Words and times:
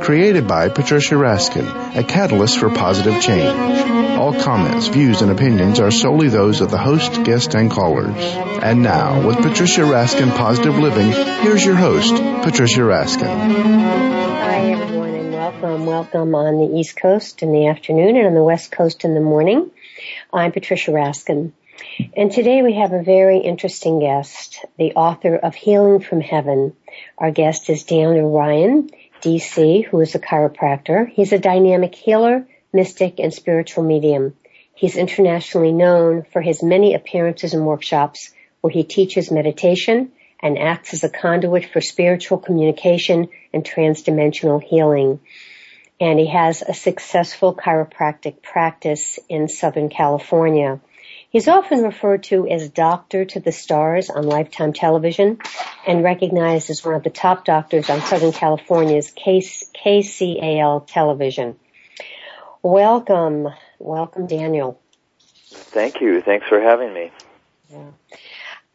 Created 0.00 0.46
by 0.46 0.68
Patricia 0.68 1.14
Raskin, 1.14 1.96
a 1.96 2.04
catalyst 2.04 2.58
for 2.58 2.68
positive 2.68 3.22
change. 3.22 3.44
All 4.18 4.34
comments, 4.38 4.88
views, 4.88 5.22
and 5.22 5.30
opinions 5.30 5.80
are 5.80 5.90
solely 5.90 6.28
those 6.28 6.60
of 6.60 6.70
the 6.70 6.78
host, 6.78 7.22
guest, 7.24 7.54
and 7.54 7.70
callers. 7.70 8.14
And 8.16 8.82
now, 8.82 9.26
with 9.26 9.36
Patricia 9.36 9.82
Raskin 9.82 10.36
Positive 10.36 10.76
Living, 10.76 11.10
here's 11.42 11.64
your 11.64 11.76
host, 11.76 12.14
Patricia 12.14 12.80
Raskin. 12.80 13.26
Hi, 13.26 14.72
everyone, 14.72 15.14
and 15.14 15.32
welcome. 15.32 15.86
Welcome 15.86 16.34
on 16.34 16.58
the 16.58 16.78
East 16.78 16.96
Coast 16.96 17.42
in 17.42 17.52
the 17.52 17.68
afternoon 17.68 18.16
and 18.16 18.26
on 18.26 18.34
the 18.34 18.44
West 18.44 18.70
Coast 18.72 19.04
in 19.04 19.14
the 19.14 19.20
morning. 19.20 19.70
I'm 20.32 20.52
Patricia 20.52 20.90
Raskin. 20.90 21.52
And 22.16 22.30
today 22.30 22.62
we 22.62 22.74
have 22.74 22.92
a 22.92 23.02
very 23.02 23.38
interesting 23.38 24.00
guest, 24.00 24.64
the 24.78 24.92
author 24.92 25.36
of 25.36 25.54
Healing 25.54 26.00
from 26.00 26.20
Heaven. 26.20 26.74
Our 27.18 27.30
guest 27.30 27.68
is 27.68 27.84
Daniel 27.84 28.30
Ryan, 28.30 28.90
DC, 29.24 29.86
who 29.86 30.00
is 30.00 30.14
a 30.14 30.18
chiropractor. 30.18 31.08
He's 31.08 31.32
a 31.32 31.38
dynamic 31.38 31.94
healer, 31.94 32.46
mystic, 32.72 33.18
and 33.18 33.32
spiritual 33.32 33.82
medium. 33.82 34.36
He's 34.74 34.96
internationally 34.96 35.72
known 35.72 36.24
for 36.32 36.42
his 36.42 36.62
many 36.62 36.94
appearances 36.94 37.54
and 37.54 37.64
workshops 37.64 38.32
where 38.60 38.72
he 38.72 38.84
teaches 38.84 39.30
meditation 39.30 40.12
and 40.42 40.58
acts 40.58 40.92
as 40.92 41.04
a 41.04 41.08
conduit 41.08 41.64
for 41.72 41.80
spiritual 41.80 42.38
communication 42.38 43.28
and 43.52 43.64
transdimensional 43.64 44.62
healing. 44.62 45.20
And 45.98 46.18
he 46.18 46.26
has 46.26 46.62
a 46.62 46.74
successful 46.74 47.54
chiropractic 47.54 48.42
practice 48.42 49.18
in 49.28 49.48
Southern 49.48 49.88
California. 49.88 50.80
He's 51.34 51.48
often 51.48 51.82
referred 51.82 52.22
to 52.24 52.46
as 52.46 52.68
Doctor 52.68 53.24
to 53.24 53.40
the 53.40 53.50
Stars 53.50 54.08
on 54.08 54.22
Lifetime 54.22 54.72
Television 54.72 55.38
and 55.84 56.04
recognized 56.04 56.70
as 56.70 56.84
one 56.84 56.94
of 56.94 57.02
the 57.02 57.10
top 57.10 57.44
doctors 57.44 57.90
on 57.90 58.02
Southern 58.02 58.30
California's 58.30 59.10
KCAL 59.10 60.86
television. 60.86 61.56
Welcome. 62.62 63.48
Welcome, 63.80 64.28
Daniel. 64.28 64.80
Thank 65.50 66.00
you. 66.00 66.22
Thanks 66.22 66.46
for 66.46 66.60
having 66.60 66.94
me. 66.94 67.10
Yeah. 67.68 67.90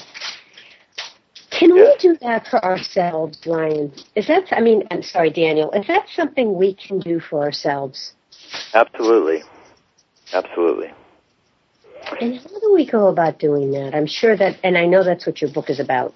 Can 1.50 1.75
we 1.75 1.94
do 1.98 2.16
that 2.21 2.47
for 2.47 2.65
ourselves, 2.65 3.38
Ryan? 3.47 3.93
Is 4.15 4.26
that, 4.28 4.44
I 4.53 4.60
mean, 4.60 4.87
I'm 4.91 5.03
sorry, 5.03 5.31
Daniel, 5.31 5.71
is 5.72 5.87
that 5.88 6.06
something 6.15 6.56
we 6.56 6.75
can 6.75 7.00
do 7.00 7.21
for 7.21 7.43
ourselves? 7.43 8.15
Absolutely. 8.72 9.42
Absolutely. 10.32 10.92
And 12.21 12.38
how 12.38 12.60
do 12.60 12.72
we 12.72 12.88
go 12.88 13.09
about 13.09 13.38
doing 13.38 13.72
that? 13.72 13.94
I'm 13.94 14.06
sure 14.06 14.37
that, 14.37 14.59
and 14.65 14.78
I 14.78 14.87
know 14.87 15.04
that's 15.04 15.27
what 15.27 15.41
your 15.41 15.50
book 15.50 15.69
is 15.71 15.81
about. 15.81 16.15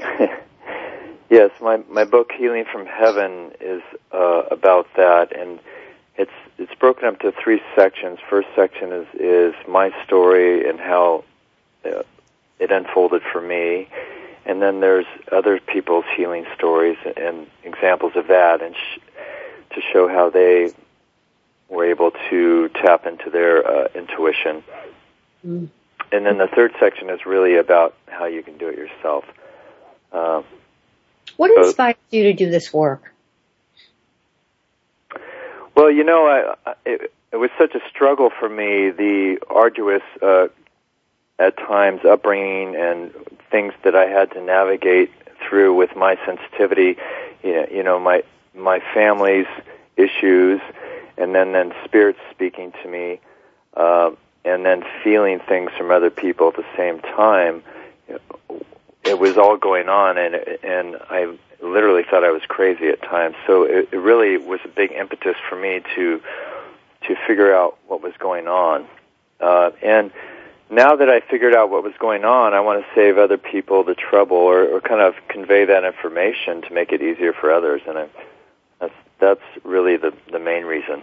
yes, 1.30 1.50
my 1.60 1.78
my 1.90 2.04
book 2.04 2.32
Healing 2.32 2.64
from 2.70 2.86
Heaven 2.86 3.52
is 3.60 3.82
uh, 4.12 4.42
about 4.50 4.88
that, 4.96 5.36
and 5.36 5.58
it's 6.16 6.32
it's 6.58 6.74
broken 6.74 7.06
up 7.06 7.20
to 7.20 7.32
three 7.32 7.60
sections. 7.74 8.18
First 8.28 8.48
section 8.54 8.92
is 8.92 9.06
is 9.14 9.54
my 9.68 9.92
story 10.04 10.68
and 10.68 10.78
how 10.78 11.24
uh, 11.84 12.02
it 12.58 12.70
unfolded 12.70 13.22
for 13.32 13.40
me, 13.40 13.88
and 14.44 14.62
then 14.62 14.80
there's 14.80 15.06
other 15.30 15.60
people's 15.60 16.06
healing 16.16 16.46
stories 16.54 16.98
and 17.16 17.46
examples 17.64 18.12
of 18.16 18.28
that, 18.28 18.62
and 18.62 18.74
sh- 18.74 19.00
to 19.74 19.80
show 19.92 20.08
how 20.08 20.30
they 20.30 20.72
were 21.68 21.84
able 21.84 22.12
to 22.30 22.68
tap 22.70 23.06
into 23.06 23.30
their 23.30 23.66
uh, 23.66 23.88
intuition. 23.94 24.62
Mm. 25.46 25.68
And 26.12 26.24
then 26.24 26.38
the 26.38 26.46
third 26.46 26.72
section 26.78 27.10
is 27.10 27.26
really 27.26 27.56
about 27.56 27.96
how 28.06 28.26
you 28.26 28.42
can 28.42 28.56
do 28.56 28.68
it 28.68 28.78
yourself. 28.78 29.24
Uh, 30.12 30.42
what 31.36 31.50
inspired 31.50 31.96
you 32.10 32.24
to 32.24 32.32
do 32.32 32.50
this 32.50 32.72
work? 32.72 33.12
Well, 35.74 35.90
you 35.90 36.04
know, 36.04 36.26
I, 36.64 36.74
it, 36.86 37.12
it 37.32 37.36
was 37.36 37.50
such 37.58 37.74
a 37.74 37.80
struggle 37.90 38.30
for 38.30 38.48
me, 38.48 38.90
the 38.90 39.38
arduous 39.50 40.02
uh, 40.22 40.48
at 41.38 41.56
times 41.58 42.00
upbringing 42.04 42.76
and 42.76 43.12
things 43.50 43.74
that 43.84 43.94
I 43.94 44.06
had 44.06 44.30
to 44.32 44.40
navigate 44.42 45.12
through 45.46 45.74
with 45.74 45.94
my 45.94 46.16
sensitivity, 46.24 46.96
you 47.42 47.82
know, 47.82 48.00
my 48.00 48.22
my 48.54 48.80
family's 48.94 49.46
issues, 49.96 50.60
and 51.18 51.34
then 51.34 51.52
then 51.52 51.74
spirits 51.84 52.18
speaking 52.30 52.72
to 52.82 52.88
me, 52.88 53.20
uh, 53.76 54.10
and 54.44 54.64
then 54.64 54.82
feeling 55.04 55.40
things 55.40 55.70
from 55.76 55.90
other 55.90 56.10
people 56.10 56.48
at 56.48 56.56
the 56.56 56.64
same 56.76 57.00
time. 57.00 57.62
It 59.06 59.18
was 59.18 59.36
all 59.36 59.56
going 59.56 59.88
on, 59.88 60.18
and 60.18 60.34
and 60.62 60.96
I 61.08 61.36
literally 61.62 62.02
thought 62.02 62.24
I 62.24 62.30
was 62.30 62.42
crazy 62.48 62.88
at 62.88 63.00
times. 63.02 63.36
So 63.46 63.62
it, 63.64 63.88
it 63.92 63.96
really 63.98 64.36
was 64.36 64.60
a 64.64 64.68
big 64.68 64.92
impetus 64.92 65.36
for 65.48 65.56
me 65.56 65.82
to 65.94 66.20
to 67.06 67.16
figure 67.26 67.54
out 67.54 67.78
what 67.86 68.02
was 68.02 68.14
going 68.18 68.48
on, 68.48 68.86
uh, 69.40 69.70
and 69.82 70.10
now 70.70 70.96
that 70.96 71.08
I 71.08 71.20
figured 71.20 71.54
out 71.54 71.70
what 71.70 71.84
was 71.84 71.94
going 71.98 72.24
on, 72.24 72.52
I 72.52 72.60
want 72.60 72.84
to 72.84 72.94
save 72.94 73.18
other 73.18 73.38
people 73.38 73.84
the 73.84 73.94
trouble 73.94 74.36
or, 74.36 74.64
or 74.64 74.80
kind 74.80 75.00
of 75.00 75.14
convey 75.28 75.64
that 75.66 75.84
information 75.84 76.62
to 76.62 76.74
make 76.74 76.92
it 76.92 77.02
easier 77.02 77.32
for 77.32 77.52
others. 77.52 77.82
And 77.86 77.98
I, 77.98 78.08
that's, 78.80 78.94
that's 79.20 79.64
really 79.64 79.96
the, 79.96 80.12
the 80.32 80.38
main 80.40 80.64
reason. 80.64 81.02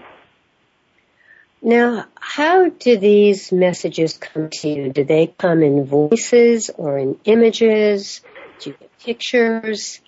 Now, 1.65 2.07
how 2.19 2.68
do 2.68 2.98
these 2.98 3.54
messages 3.54 4.18
come 4.18 4.50
to 4.50 4.68
you? 4.68 4.89
Do 4.92 5.06
they 5.06 5.27
come 5.27 5.63
in 5.63 5.86
voices 5.86 6.69
or 6.69 6.98
in 6.98 7.18
images? 7.24 8.19
Do 8.60 8.71
you 8.71 8.75
get 8.77 9.00
pictures? 9.00 10.01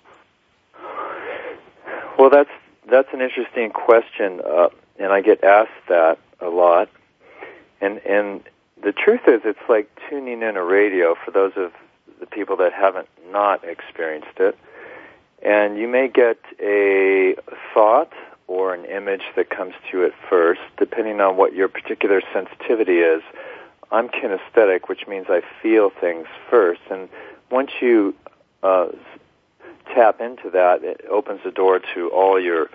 Well, 2.18 2.28
that's 2.28 2.50
that's 2.90 3.08
an 3.14 3.22
interesting 3.22 3.70
question, 3.70 4.42
uh, 4.46 4.68
and 4.98 5.12
I 5.12 5.22
get 5.22 5.42
asked 5.42 5.88
that 5.88 6.18
a 6.40 6.48
lot. 6.50 6.90
And 7.80 7.98
and 8.04 8.42
the 8.82 8.92
truth 8.92 9.22
is, 9.26 9.40
it's 9.46 9.58
like 9.66 9.88
tuning 10.10 10.42
in 10.42 10.58
a 10.58 10.62
radio 10.62 11.14
for 11.24 11.30
those 11.30 11.52
of 11.56 11.72
the 12.20 12.26
people 12.26 12.56
that 12.56 12.74
haven't 12.74 13.08
not 13.30 13.64
experienced 13.64 14.38
it. 14.40 14.58
And 15.42 15.78
you 15.78 15.88
may 15.88 16.08
get 16.08 16.38
a 16.60 17.36
thought 17.72 18.12
or 18.48 18.74
an 18.74 18.84
image 18.84 19.22
that 19.34 19.50
comes 19.50 19.74
to 19.90 19.98
you 19.98 20.06
at 20.06 20.12
first, 20.30 20.60
depending 20.78 21.20
on 21.20 21.36
what 21.36 21.54
your 21.54 21.68
particular 21.68 22.22
sensitivity 22.32 22.98
is. 22.98 23.22
I'm 23.90 24.08
kinesthetic, 24.08 24.88
which 24.88 25.06
means 25.06 25.26
I 25.28 25.42
feel 25.62 25.90
things 25.90 26.26
first. 26.50 26.80
And 26.90 27.08
once 27.50 27.70
you 27.80 28.14
uh, 28.62 28.88
tap 29.94 30.20
into 30.20 30.50
that, 30.50 30.82
it 30.82 31.04
opens 31.10 31.40
the 31.44 31.50
door 31.50 31.80
to 31.94 32.08
all 32.10 32.40
your 32.40 32.68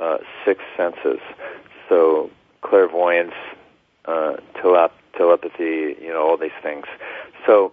uh, 0.00 0.18
six 0.44 0.62
senses. 0.76 1.20
So 1.88 2.30
clairvoyance, 2.62 3.34
uh, 4.04 4.36
telep- 4.56 4.92
telepathy, 5.16 5.96
you 6.00 6.08
know, 6.08 6.26
all 6.28 6.36
these 6.36 6.50
things. 6.62 6.86
So 7.46 7.72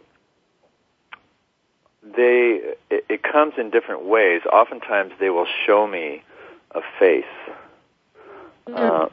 they 2.03 2.61
it, 2.89 3.05
it 3.09 3.23
comes 3.23 3.53
in 3.57 3.69
different 3.69 4.05
ways. 4.05 4.41
Oftentimes, 4.51 5.13
they 5.19 5.29
will 5.29 5.47
show 5.65 5.87
me 5.87 6.23
a 6.77 6.81
face, 6.99 7.25
mm-hmm. 8.67 8.75
uh, 8.75 9.09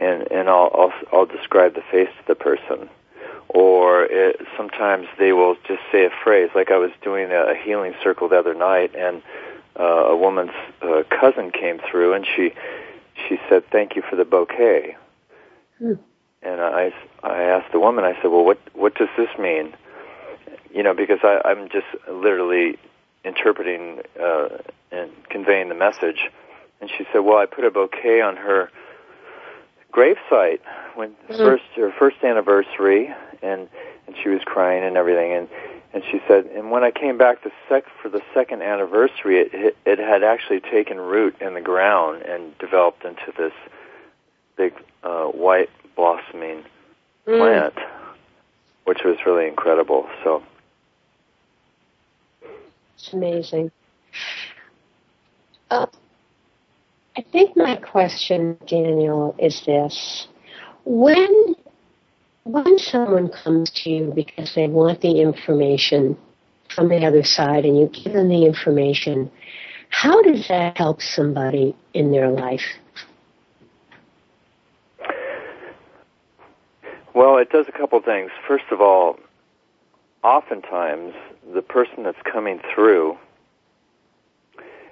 and 0.00 0.30
and 0.30 0.48
I'll, 0.48 0.70
I'll 0.74 0.92
I'll 1.12 1.26
describe 1.26 1.74
the 1.74 1.82
face 1.90 2.08
to 2.20 2.26
the 2.26 2.34
person. 2.34 2.88
Or 3.48 4.04
it, 4.04 4.40
sometimes 4.56 5.06
they 5.18 5.32
will 5.32 5.56
just 5.68 5.82
say 5.92 6.04
a 6.06 6.10
phrase, 6.24 6.50
like 6.54 6.70
I 6.72 6.78
was 6.78 6.90
doing 7.02 7.30
a 7.30 7.54
healing 7.54 7.94
circle 8.02 8.28
the 8.28 8.38
other 8.38 8.54
night, 8.54 8.94
and 8.96 9.22
uh, 9.78 9.82
a 9.82 10.16
woman's 10.16 10.56
uh, 10.82 11.02
cousin 11.08 11.50
came 11.50 11.78
through, 11.78 12.14
and 12.14 12.26
she 12.26 12.52
she 13.28 13.38
said, 13.48 13.64
"Thank 13.70 13.96
you 13.96 14.02
for 14.02 14.16
the 14.16 14.24
bouquet." 14.24 14.96
Hmm. 15.78 15.94
And 16.42 16.60
I 16.60 16.92
I 17.22 17.42
asked 17.42 17.72
the 17.72 17.80
woman, 17.80 18.04
I 18.04 18.14
said, 18.14 18.30
"Well, 18.30 18.44
what 18.44 18.58
what 18.72 18.94
does 18.94 19.08
this 19.16 19.30
mean?" 19.38 19.74
You 20.72 20.82
know, 20.82 20.94
because 20.94 21.20
I, 21.22 21.40
I'm 21.44 21.68
just 21.68 21.86
literally 22.08 22.78
interpreting 23.24 24.00
uh, 24.20 24.48
and 24.94 25.10
conveying 25.28 25.68
the 25.68 25.74
message. 25.74 26.30
And 26.80 26.90
she 26.90 27.04
said, 27.12 27.20
"Well, 27.20 27.38
I 27.38 27.46
put 27.46 27.64
a 27.64 27.70
bouquet 27.70 28.20
on 28.20 28.36
her 28.36 28.70
gravesite 29.92 30.60
when 30.94 31.10
mm-hmm. 31.10 31.36
first 31.36 31.64
her 31.76 31.92
first 31.98 32.22
anniversary, 32.22 33.12
and 33.42 33.68
and 34.06 34.16
she 34.22 34.28
was 34.28 34.42
crying 34.44 34.84
and 34.84 34.96
everything, 34.96 35.32
and 35.32 35.48
and 35.94 36.02
she 36.10 36.20
said, 36.26 36.46
and 36.46 36.72
when 36.72 36.82
I 36.82 36.90
came 36.90 37.16
back 37.16 37.44
the 37.44 37.52
sec 37.68 37.84
for 38.02 38.08
the 38.08 38.20
second 38.34 38.62
anniversary, 38.62 39.38
it, 39.42 39.54
it 39.54 39.76
it 39.86 39.98
had 40.00 40.24
actually 40.24 40.60
taken 40.60 40.98
root 40.98 41.36
in 41.40 41.54
the 41.54 41.60
ground 41.60 42.22
and 42.22 42.56
developed 42.58 43.04
into 43.04 43.32
this 43.38 43.52
big 44.56 44.74
uh, 45.04 45.26
white 45.26 45.70
blossoming 45.94 46.64
mm. 47.26 47.38
plant, 47.38 47.74
which 48.84 49.04
was 49.04 49.18
really 49.24 49.46
incredible. 49.46 50.08
So 50.24 50.42
it's 52.96 53.12
amazing. 53.12 53.70
Uh, 55.70 55.86
I 57.16 57.22
think 57.32 57.56
my 57.56 57.76
question, 57.76 58.58
Daniel, 58.66 59.34
is 59.38 59.62
this: 59.64 60.28
When 60.84 61.54
when 62.44 62.78
someone 62.78 63.30
comes 63.30 63.70
to 63.70 63.90
you 63.90 64.12
because 64.14 64.54
they 64.54 64.68
want 64.68 65.00
the 65.00 65.20
information 65.20 66.16
from 66.74 66.88
the 66.88 67.06
other 67.06 67.22
side 67.22 67.64
and 67.64 67.78
you 67.78 67.88
give 67.88 68.12
them 68.12 68.28
the 68.28 68.44
information, 68.44 69.30
how 69.88 70.20
does 70.22 70.46
that 70.48 70.76
help 70.76 71.00
somebody 71.00 71.74
in 71.94 72.12
their 72.12 72.30
life? 72.30 72.64
Well, 77.14 77.38
it 77.38 77.50
does 77.50 77.66
a 77.68 77.72
couple 77.72 78.00
things. 78.02 78.30
First 78.46 78.64
of 78.72 78.80
all, 78.80 79.16
oftentimes 80.24 81.14
the 81.54 81.62
person 81.62 82.02
that's 82.02 82.20
coming 82.30 82.60
through 82.74 83.16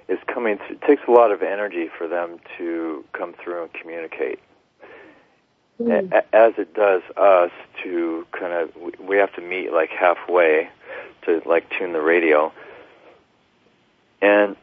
is 0.07 0.19
coming 0.31 0.57
through, 0.57 0.75
it 0.75 0.81
takes 0.81 1.01
a 1.07 1.11
lot 1.11 1.31
of 1.31 1.41
energy 1.41 1.89
for 1.97 2.07
them 2.07 2.39
to 2.57 3.03
come 3.13 3.33
through 3.43 3.63
and 3.63 3.73
communicate. 3.73 4.39
Mm. 5.81 6.13
as 6.31 6.53
it 6.59 6.75
does 6.75 7.01
us 7.17 7.49
to 7.83 8.27
kind 8.31 8.53
of 8.53 8.69
we 8.99 9.17
have 9.17 9.33
to 9.33 9.41
meet 9.41 9.73
like 9.73 9.89
halfway 9.89 10.69
to 11.25 11.41
like 11.47 11.65
tune 11.77 11.93
the 11.93 12.01
radio. 12.01 12.53
And 14.21 14.55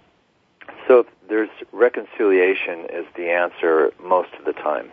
so 0.86 1.04
there's 1.28 1.50
reconciliation 1.72 2.86
is 2.92 3.06
the 3.16 3.28
answer 3.28 3.90
most 4.00 4.30
of 4.38 4.44
the 4.44 4.52
time. 4.52 4.90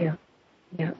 Yeah. 0.00 0.16
Yeah. 0.76 0.90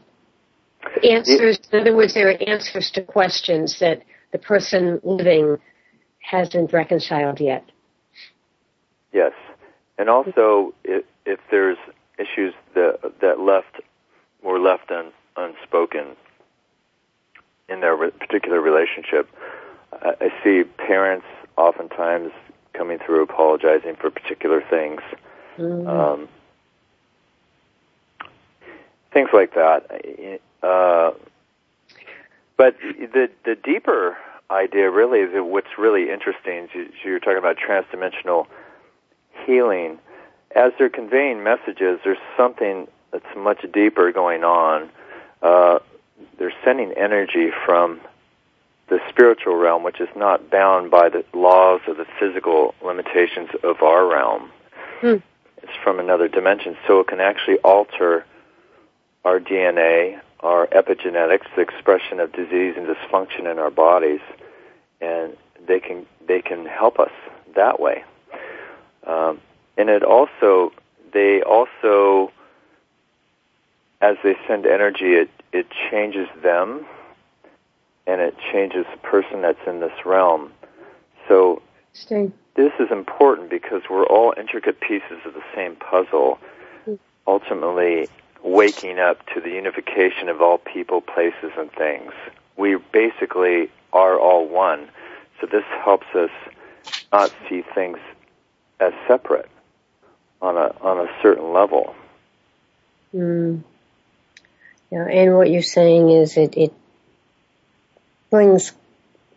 Answers 1.02 1.58
in 1.72 1.80
other 1.80 1.96
words 1.96 2.14
there 2.14 2.30
are 2.30 2.48
answers 2.48 2.92
to 2.92 3.02
questions 3.02 3.80
that 3.80 4.02
the 4.30 4.38
person 4.38 5.00
living 5.02 5.58
hasn't 6.20 6.72
reconciled 6.72 7.40
yet 7.40 7.64
yes 9.14 9.32
and 9.96 10.10
also 10.10 10.74
if, 10.84 11.04
if 11.24 11.40
there's 11.50 11.78
issues 12.18 12.52
that 12.74 12.98
that 13.20 13.40
left 13.40 13.80
were 14.42 14.58
left 14.58 14.90
un, 14.90 15.10
unspoken 15.36 16.16
in 17.68 17.80
their 17.80 17.96
re- 17.96 18.10
particular 18.10 18.60
relationship. 18.60 19.28
I, 19.92 20.14
I 20.20 20.32
see 20.42 20.64
parents 20.64 21.26
oftentimes 21.56 22.32
coming 22.72 22.98
through 22.98 23.22
apologizing 23.22 23.96
for 23.96 24.10
particular 24.10 24.62
things. 24.68 25.00
Mm-hmm. 25.56 25.88
Um, 25.88 26.28
things 29.12 29.30
like 29.32 29.54
that. 29.54 30.40
Uh, 30.62 31.12
but 32.56 32.76
the 32.80 33.30
the 33.44 33.54
deeper 33.54 34.16
idea 34.50 34.90
really 34.90 35.20
is 35.20 35.30
what's 35.34 35.78
really 35.78 36.10
interesting. 36.10 36.68
You, 36.74 36.90
you're 37.04 37.20
talking 37.20 37.38
about 37.38 37.56
transdimensional 37.56 38.46
healing. 39.44 39.98
As 40.54 40.72
they're 40.78 40.88
conveying 40.88 41.42
messages, 41.42 42.00
there's 42.04 42.18
something 42.36 42.86
that's 43.10 43.24
much 43.36 43.64
deeper 43.72 44.12
going 44.12 44.44
on. 44.44 44.90
Uh, 45.42 45.78
they're 46.38 46.54
sending 46.64 46.92
energy 46.92 47.50
from 47.64 48.00
the 48.88 49.00
spiritual 49.08 49.56
realm, 49.56 49.82
which 49.82 50.00
is 50.00 50.08
not 50.14 50.50
bound 50.50 50.90
by 50.90 51.08
the 51.08 51.24
laws 51.32 51.80
of 51.88 51.96
the 51.96 52.06
physical 52.18 52.74
limitations 52.84 53.48
of 53.62 53.82
our 53.82 54.06
realm. 54.06 54.50
Hmm. 55.00 55.16
It's 55.62 55.72
from 55.82 55.98
another 55.98 56.28
dimension, 56.28 56.76
so 56.86 57.00
it 57.00 57.06
can 57.08 57.20
actually 57.20 57.58
alter 57.58 58.26
our 59.24 59.40
DNA, 59.40 60.20
our 60.40 60.66
epigenetics, 60.68 61.46
the 61.56 61.62
expression 61.62 62.20
of 62.20 62.32
disease 62.32 62.74
and 62.76 62.86
dysfunction 62.86 63.50
in 63.50 63.58
our 63.58 63.70
bodies, 63.70 64.20
and 65.00 65.34
they 65.66 65.80
can 65.80 66.06
they 66.26 66.42
can 66.42 66.66
help 66.66 66.98
us 66.98 67.12
that 67.54 67.80
way. 67.80 68.04
Um, 69.06 69.40
and 69.76 69.88
it 69.88 70.02
also 70.02 70.72
they 71.12 71.42
also 71.42 72.32
as 74.00 74.16
they 74.22 74.34
send 74.46 74.66
energy, 74.66 75.14
it, 75.14 75.30
it 75.52 75.66
changes 75.90 76.28
them 76.42 76.84
and 78.06 78.20
it 78.20 78.36
changes 78.52 78.84
the 78.90 78.98
person 78.98 79.40
that's 79.40 79.66
in 79.66 79.80
this 79.80 80.04
realm. 80.04 80.52
So 81.26 81.62
this 82.54 82.72
is 82.78 82.90
important 82.90 83.48
because 83.48 83.82
we're 83.88 84.06
all 84.06 84.34
intricate 84.36 84.80
pieces 84.80 85.18
of 85.24 85.32
the 85.32 85.42
same 85.54 85.76
puzzle, 85.76 86.38
ultimately 87.26 88.08
waking 88.42 88.98
up 88.98 89.24
to 89.34 89.40
the 89.40 89.48
unification 89.50 90.28
of 90.28 90.42
all 90.42 90.58
people, 90.58 91.00
places, 91.00 91.52
and 91.56 91.72
things. 91.72 92.12
We 92.58 92.76
basically 92.92 93.70
are 93.94 94.18
all 94.18 94.46
one. 94.46 94.90
So 95.40 95.46
this 95.46 95.64
helps 95.82 96.08
us 96.14 96.30
not 97.10 97.32
see 97.48 97.64
things 97.74 97.98
as 98.80 98.92
separate 99.08 99.48
on 100.40 100.56
a 100.56 100.74
on 100.80 101.06
a 101.06 101.10
certain 101.22 101.52
level. 101.52 101.94
Mm. 103.14 103.62
Yeah, 104.90 105.06
and 105.06 105.36
what 105.36 105.50
you're 105.50 105.62
saying 105.62 106.10
is 106.10 106.36
it, 106.36 106.56
it 106.56 106.72
brings 108.30 108.72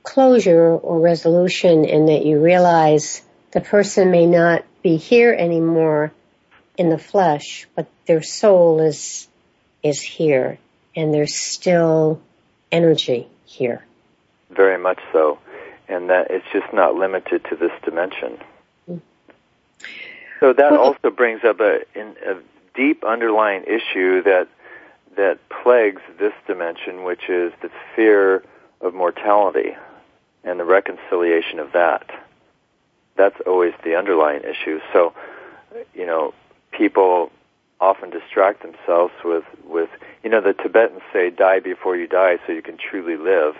closure 0.04 0.72
or 0.72 1.00
resolution 1.00 1.86
in 1.86 2.08
that 2.08 2.26
you 2.26 2.40
realize 2.40 3.22
the 3.52 3.62
person 3.62 4.12
may 4.12 4.26
not 4.26 4.64
be 4.84 4.98
here 4.98 5.34
anymore 5.34 6.12
in 6.78 6.90
the 6.90 6.98
flesh, 6.98 7.68
but 7.76 7.88
their 8.06 8.22
soul 8.22 8.80
is, 8.82 9.28
is 9.84 10.02
here 10.02 10.60
and 10.96 11.14
there's 11.14 11.36
still 11.36 12.22
energy 12.72 13.28
here. 13.46 13.84
Very 14.50 14.78
much 14.78 15.00
so. 15.12 15.40
And 15.88 16.10
that 16.10 16.28
it's 16.30 16.46
just 16.54 16.74
not 16.74 16.96
limited 16.96 17.44
to 17.50 17.56
this 17.56 17.72
dimension. 17.84 18.38
So 20.40 20.54
that 20.54 20.74
also 20.74 21.10
brings 21.10 21.44
up 21.44 21.60
a, 21.60 21.80
a 21.96 22.38
deep 22.76 23.04
underlying 23.04 23.64
issue 23.64 24.22
that 24.24 24.48
that 25.16 25.40
plagues 25.50 26.02
this 26.20 26.34
dimension, 26.46 27.04
which 27.04 27.28
is 27.28 27.52
the 27.62 27.72
fear 27.96 28.44
of 28.82 28.94
mortality 28.94 29.76
and 30.44 30.60
the 30.60 30.64
reconciliation 30.64 31.60
of 31.60 31.72
that. 31.74 32.10
That's 33.16 33.40
always 33.48 33.74
the 33.84 33.96
underlying 33.96 34.44
issue. 34.44 34.80
So, 34.94 35.14
you 35.96 36.06
know, 36.06 36.36
people 36.72 37.32
often 37.82 38.12
distract 38.12 38.62
themselves 38.62 39.14
with, 39.26 39.44
with 39.66 39.90
you 40.24 40.30
know, 40.30 40.42
the 40.42 40.54
Tibetans 40.54 41.02
say, 41.12 41.32
die 41.32 41.60
before 41.60 41.98
you 41.98 42.08
die 42.08 42.38
so 42.46 42.54
you 42.54 42.62
can 42.62 42.78
truly 42.78 43.18
live. 43.18 43.56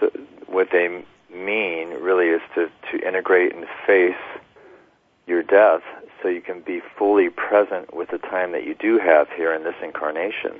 So 0.00 0.10
what 0.46 0.68
they 0.72 1.04
mean 1.32 1.90
really 2.00 2.28
is 2.28 2.40
to, 2.54 2.70
to 2.90 3.06
integrate 3.06 3.54
and 3.54 3.66
face 3.86 4.14
your 5.28 5.42
death 5.42 5.82
so 6.22 6.28
you 6.28 6.40
can 6.40 6.60
be 6.60 6.80
fully 6.96 7.28
present 7.30 7.94
with 7.94 8.10
the 8.10 8.18
time 8.18 8.52
that 8.52 8.64
you 8.64 8.74
do 8.74 8.98
have 8.98 9.28
here 9.30 9.52
in 9.52 9.62
this 9.62 9.76
incarnation. 9.82 10.54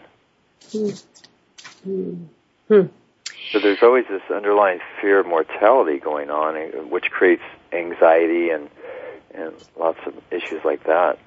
Hmm. 2.68 2.86
So 3.52 3.58
there's 3.60 3.82
always 3.82 4.04
this 4.08 4.22
underlying 4.32 4.80
fear 5.00 5.20
of 5.20 5.26
mortality 5.26 5.98
going 5.98 6.30
on, 6.30 6.90
which 6.90 7.10
creates 7.10 7.42
anxiety 7.72 8.50
and 8.50 8.68
and 9.34 9.54
lots 9.78 9.98
of 10.06 10.14
issues 10.30 10.64
like 10.64 10.84
that. 10.84 11.18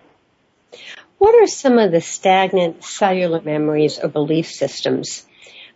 What 1.17 1.35
are 1.35 1.47
some 1.47 1.77
of 1.77 1.91
the 1.91 2.01
stagnant 2.01 2.83
cellular 2.83 3.41
memories 3.41 3.99
or 3.99 4.09
belief 4.09 4.47
systems, 4.47 5.25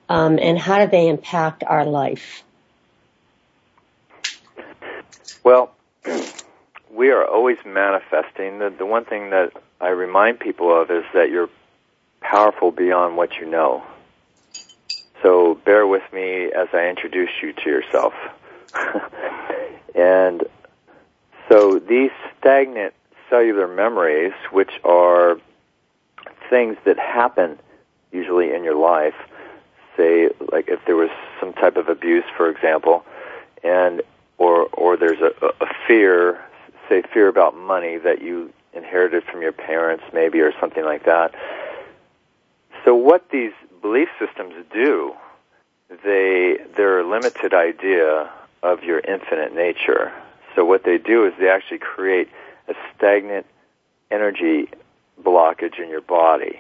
um, 0.10 0.40
and 0.42 0.58
how 0.58 0.84
do 0.84 0.92
they 0.92 1.08
impact 1.08 1.64
our 1.64 1.86
life? 1.86 2.44
Well, 5.44 5.75
we 6.96 7.10
are 7.12 7.26
always 7.26 7.58
manifesting. 7.66 8.60
The, 8.60 8.74
the 8.76 8.86
one 8.86 9.06
thing 9.06 9.32
that 9.32 9.52
I 9.82 9.90
remind 9.90 10.40
people 10.40 10.74
of 10.82 10.90
is 10.90 11.04
that 11.14 11.30
you're 11.30 11.50
powerful 12.22 12.72
beyond 12.72 13.18
what 13.18 13.36
you 13.36 13.46
know. 13.46 13.84
So 15.22 15.56
bear 15.66 15.86
with 15.86 16.04
me 16.14 16.52
as 16.52 16.68
I 16.74 16.88
introduce 16.88 17.30
you 17.42 17.54
to 17.54 17.70
yourself. 17.70 18.14
and 19.96 20.44
so 21.50 21.80
these 21.80 22.12
stagnant 22.40 22.94
cellular 23.30 23.68
memories, 23.68 24.34
which 24.52 24.72
are 24.84 25.38
things 26.50 26.78
that 26.86 26.98
happen 26.98 27.60
usually 28.12 28.54
in 28.54 28.64
your 28.64 28.76
life, 28.76 29.16
say 29.98 30.30
like 30.52 30.68
if 30.68 30.80
there 30.86 30.96
was 30.96 31.10
some 31.40 31.54
type 31.54 31.76
of 31.76 31.90
abuse, 31.90 32.26
for 32.38 32.50
example, 32.50 33.06
and 33.64 34.02
or 34.38 34.68
or 34.74 34.98
there's 34.98 35.22
a, 35.22 35.34
a 35.62 35.68
fear, 35.88 36.40
say 36.90 37.02
fear 37.14 37.28
about 37.28 37.56
money 37.56 37.98
that 37.98 38.22
you 38.22 38.52
inherited 38.74 39.24
from 39.24 39.42
your 39.42 39.52
parents, 39.52 40.04
maybe, 40.14 40.40
or 40.42 40.52
something 40.60 40.84
like 40.84 41.06
that. 41.06 41.34
So 42.84 42.94
what 42.96 43.30
these 43.32 43.54
belief 43.82 44.10
systems 44.20 44.54
do, 44.72 45.14
they 46.04 46.58
they're 46.76 47.00
a 47.00 47.10
limited 47.10 47.54
idea 47.54 48.30
of 48.62 48.84
your 48.84 49.00
infinite 49.00 49.56
nature. 49.56 50.12
So 50.56 50.66
what 50.66 50.84
they 50.84 50.98
do 50.98 51.26
is 51.26 51.34
they 51.40 51.50
actually 51.50 51.80
create 51.80 52.30
a 52.68 52.74
stagnant 52.96 53.46
energy 54.12 54.70
blockage 55.22 55.80
in 55.80 55.90
your 55.90 56.02
body. 56.02 56.60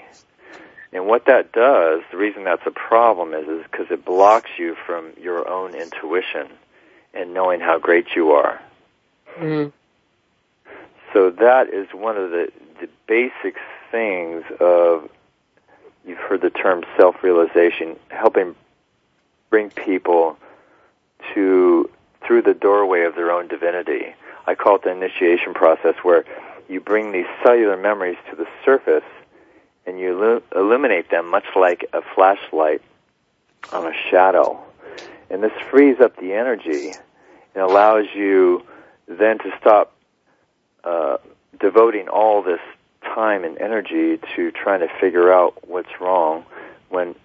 And 0.93 1.07
what 1.07 1.25
that 1.25 1.51
does, 1.51 2.01
the 2.11 2.17
reason 2.17 2.43
that's 2.45 2.65
a 2.65 2.71
problem 2.71 3.33
is, 3.33 3.47
is 3.47 3.63
because 3.69 3.87
it 3.91 4.05
blocks 4.05 4.51
you 4.57 4.75
from 4.85 5.11
your 5.19 5.47
own 5.49 5.75
intuition 5.75 6.47
and 7.13 7.33
knowing 7.33 7.59
how 7.59 7.79
great 7.79 8.07
you 8.15 8.31
are. 8.31 8.61
Mm-hmm. 9.37 9.69
So 11.15 11.29
that 11.29 11.73
is 11.73 11.87
one 11.93 12.17
of 12.17 12.31
the, 12.31 12.51
the 12.81 12.89
basic 13.07 13.55
things 13.89 14.43
of, 14.59 15.09
you've 16.05 16.17
heard 16.17 16.41
the 16.41 16.49
term 16.49 16.83
self-realization, 16.97 17.95
helping 18.09 18.53
bring 19.49 19.69
people 19.69 20.37
to, 21.33 21.89
through 22.27 22.41
the 22.41 22.53
doorway 22.53 23.03
of 23.03 23.15
their 23.15 23.31
own 23.31 23.47
divinity. 23.47 24.13
I 24.45 24.55
call 24.55 24.75
it 24.75 24.83
the 24.83 24.91
initiation 24.91 25.53
process 25.53 25.95
where 26.03 26.25
you 26.67 26.81
bring 26.81 27.13
these 27.13 27.27
cellular 27.41 27.77
memories 27.77 28.17
to 28.29 28.35
the 28.35 28.45
surface 28.65 29.05
and 29.85 29.97
you 29.97 30.41
illuminate 30.53 31.11
them 31.11 31.29
much 31.29 31.45
like 31.55 31.85
a 31.93 32.01
flashlight 32.13 32.81
on 33.71 33.87
a 33.87 33.93
shadow. 34.11 34.61
And 35.29 35.41
this 35.41 35.53
frees 35.71 36.01
up 36.01 36.17
the 36.17 36.33
energy 36.33 36.91
and 37.53 37.63
allows 37.63 38.07
you 38.13 38.65
then 39.07 39.37
to 39.37 39.53
stop 39.61 39.94
uh, 40.85 41.17
devoting 41.59 42.07
all 42.07 42.41
this 42.41 42.61
time 43.03 43.43
and 43.43 43.57
energy 43.59 44.19
to 44.35 44.51
trying 44.51 44.79
to 44.79 44.87
figure 44.99 45.31
out 45.31 45.67
what's 45.67 45.99
wrong 45.99 46.45
when 46.89 47.15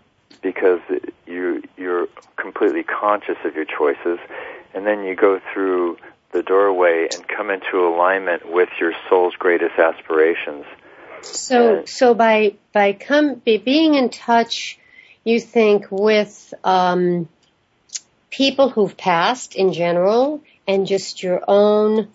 because 0.42 0.80
you 1.26 1.62
you're 1.76 2.08
completely 2.36 2.82
conscious 2.82 3.36
of 3.44 3.54
your 3.54 3.64
choices 3.64 4.18
and 4.74 4.86
then 4.86 5.04
you 5.04 5.14
go 5.14 5.40
through 5.52 5.96
the 6.32 6.42
doorway 6.42 7.08
and 7.12 7.26
come 7.26 7.50
into 7.50 7.78
alignment 7.86 8.50
with 8.50 8.68
your 8.78 8.92
soul's 9.08 9.34
greatest 9.34 9.78
aspirations. 9.78 10.64
So, 11.22 11.78
and, 11.78 11.88
so 11.88 12.14
by 12.14 12.54
by 12.72 12.92
come 12.92 13.34
by 13.34 13.58
being 13.58 13.94
in 13.94 14.10
touch, 14.10 14.78
you 15.24 15.40
think 15.40 15.86
with 15.90 16.54
um, 16.64 17.28
people 18.30 18.70
who've 18.70 18.96
passed 18.96 19.56
in 19.56 19.72
general, 19.72 20.42
and 20.66 20.86
just 20.86 21.22
your 21.22 21.42
own 21.46 22.08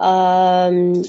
Um, 0.00 1.04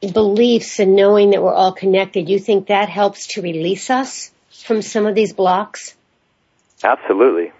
beliefs 0.00 0.78
and 0.78 0.94
knowing 0.94 1.30
that 1.30 1.42
we're 1.42 1.52
all 1.52 1.72
connected. 1.72 2.28
You 2.28 2.38
think 2.38 2.68
that 2.68 2.88
helps 2.88 3.28
to 3.28 3.42
release 3.42 3.90
us 3.90 4.30
from 4.50 4.82
some 4.82 5.06
of 5.06 5.14
these 5.14 5.32
blocks? 5.32 5.94
Absolutely, 6.82 7.52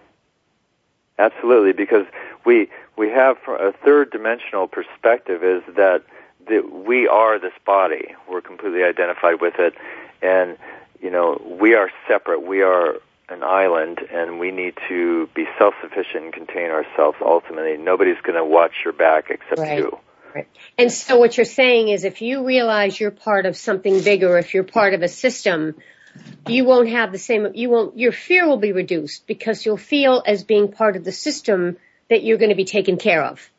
absolutely, 1.18 1.72
because 1.72 2.06
we 2.44 2.70
we 2.96 3.08
have 3.08 3.36
a 3.48 3.72
third 3.72 4.10
dimensional 4.10 4.68
perspective 4.68 5.42
is 5.42 5.62
that 5.74 6.02
that 6.48 6.70
we 6.72 7.08
are 7.08 7.38
this 7.38 7.52
body. 7.66 8.14
We're 8.28 8.40
completely 8.40 8.84
identified 8.84 9.40
with 9.40 9.54
it, 9.58 9.74
and 10.22 10.56
you 11.02 11.10
know 11.10 11.40
we 11.60 11.74
are 11.74 11.90
separate. 12.06 12.42
We 12.42 12.62
are 12.62 12.94
an 13.28 13.42
island, 13.42 13.98
and 14.10 14.38
we 14.38 14.52
need 14.52 14.78
to 14.88 15.26
be 15.34 15.46
self-sufficient 15.58 16.24
and 16.24 16.32
contain 16.32 16.70
ourselves. 16.70 17.18
Ultimately, 17.20 17.76
nobody's 17.76 18.20
going 18.22 18.38
to 18.38 18.44
watch 18.44 18.72
your 18.84 18.94
back 18.94 19.30
except 19.30 19.58
right. 19.58 19.78
you. 19.78 19.98
Right. 20.34 20.48
And 20.76 20.92
so, 20.92 21.18
what 21.18 21.36
you're 21.36 21.46
saying 21.46 21.88
is, 21.88 22.04
if 22.04 22.22
you 22.22 22.44
realize 22.44 22.98
you're 22.98 23.10
part 23.10 23.46
of 23.46 23.56
something 23.56 24.02
bigger, 24.02 24.38
if 24.38 24.54
you're 24.54 24.64
part 24.64 24.94
of 24.94 25.02
a 25.02 25.08
system, 25.08 25.74
you 26.46 26.64
won't 26.64 26.88
have 26.90 27.12
the 27.12 27.18
same. 27.18 27.48
You 27.54 27.70
won't. 27.70 27.98
Your 27.98 28.12
fear 28.12 28.46
will 28.46 28.58
be 28.58 28.72
reduced 28.72 29.26
because 29.26 29.64
you'll 29.64 29.76
feel 29.76 30.22
as 30.26 30.44
being 30.44 30.70
part 30.70 30.96
of 30.96 31.04
the 31.04 31.12
system 31.12 31.76
that 32.08 32.22
you're 32.22 32.38
going 32.38 32.50
to 32.50 32.56
be 32.56 32.64
taken 32.64 32.96
care 32.96 33.22
of. 33.22 33.50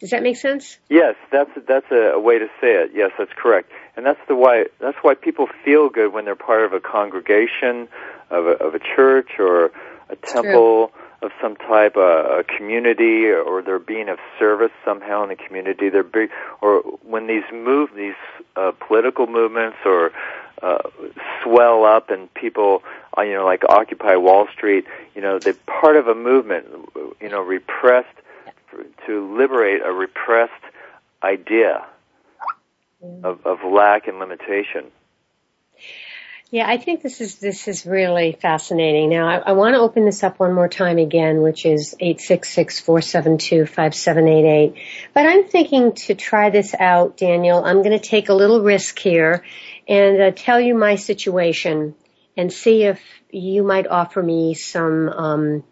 Does 0.00 0.10
that 0.10 0.22
make 0.22 0.36
sense? 0.36 0.78
Yes, 0.90 1.14
that's 1.32 1.50
that's 1.66 1.86
a, 1.90 2.18
way 2.18 2.38
to 2.38 2.46
say 2.60 2.72
it. 2.72 2.90
Yes, 2.94 3.12
that's 3.18 3.32
correct, 3.34 3.70
and 3.96 4.04
that's 4.04 4.20
the 4.28 4.36
why 4.36 4.66
that's 4.78 4.98
why 5.00 5.14
people 5.14 5.48
feel 5.64 5.88
good 5.88 6.12
when 6.12 6.26
they're 6.26 6.34
part 6.34 6.64
of 6.64 6.74
a 6.74 6.80
congregation, 6.80 7.88
of 8.30 8.46
a, 8.46 8.50
of 8.50 8.74
a 8.74 8.78
church 8.78 9.30
or 9.38 9.72
a 10.10 10.16
temple 10.16 10.88
True. 10.88 11.05
Of 11.22 11.30
some 11.40 11.56
type, 11.56 11.96
a, 11.96 12.40
a 12.40 12.44
community, 12.44 13.26
or 13.30 13.62
they're 13.62 13.78
being 13.78 14.08
of 14.08 14.18
service 14.38 14.72
somehow 14.84 15.22
in 15.22 15.28
the 15.30 15.36
community. 15.36 15.88
They're 15.88 16.02
big, 16.02 16.30
or 16.60 16.80
when 17.02 17.26
these 17.26 17.44
move 17.52 17.90
these 17.94 18.14
uh, 18.54 18.72
political 18.86 19.26
movements 19.26 19.78
or 19.84 20.12
uh, 20.62 20.78
swell 21.42 21.84
up 21.84 22.10
and 22.10 22.32
people, 22.34 22.82
uh, 23.16 23.22
you 23.22 23.34
know, 23.34 23.44
like 23.44 23.62
Occupy 23.68 24.16
Wall 24.16 24.46
Street, 24.52 24.86
you 25.14 25.22
know, 25.22 25.38
they're 25.38 25.54
part 25.66 25.96
of 25.96 26.06
a 26.08 26.14
movement, 26.14 26.66
you 27.20 27.28
know, 27.28 27.40
repressed 27.40 28.08
to 29.06 29.36
liberate 29.36 29.82
a 29.82 29.92
repressed 29.92 30.52
idea 31.22 31.84
of, 33.22 33.44
of 33.46 33.64
lack 33.64 34.06
and 34.06 34.18
limitation. 34.18 34.86
Yeah, 36.52 36.68
I 36.68 36.76
think 36.76 37.02
this 37.02 37.20
is 37.20 37.40
this 37.40 37.66
is 37.66 37.84
really 37.84 38.38
fascinating. 38.40 39.10
Now, 39.10 39.26
I, 39.28 39.36
I 39.38 39.52
want 39.52 39.74
to 39.74 39.80
open 39.80 40.04
this 40.04 40.22
up 40.22 40.38
one 40.38 40.52
more 40.52 40.68
time 40.68 40.96
again, 40.98 41.42
which 41.42 41.66
is 41.66 41.96
eight 41.98 42.20
six 42.20 42.48
six 42.48 42.78
four 42.78 43.00
seven 43.00 43.36
two 43.36 43.66
five 43.66 43.96
seven 43.96 44.28
eight 44.28 44.46
eight. 44.46 44.74
But 45.12 45.26
I'm 45.26 45.48
thinking 45.48 45.92
to 46.06 46.14
try 46.14 46.50
this 46.50 46.72
out, 46.78 47.16
Daniel. 47.16 47.64
I'm 47.64 47.82
going 47.82 47.98
to 47.98 48.08
take 48.08 48.28
a 48.28 48.34
little 48.34 48.62
risk 48.62 48.96
here 49.00 49.44
and 49.88 50.22
uh, 50.22 50.30
tell 50.30 50.60
you 50.60 50.76
my 50.76 50.94
situation 50.94 51.96
and 52.36 52.52
see 52.52 52.84
if 52.84 53.02
you 53.30 53.64
might 53.64 53.88
offer 53.88 54.22
me 54.22 54.54
some, 54.54 55.08
um, 55.08 55.64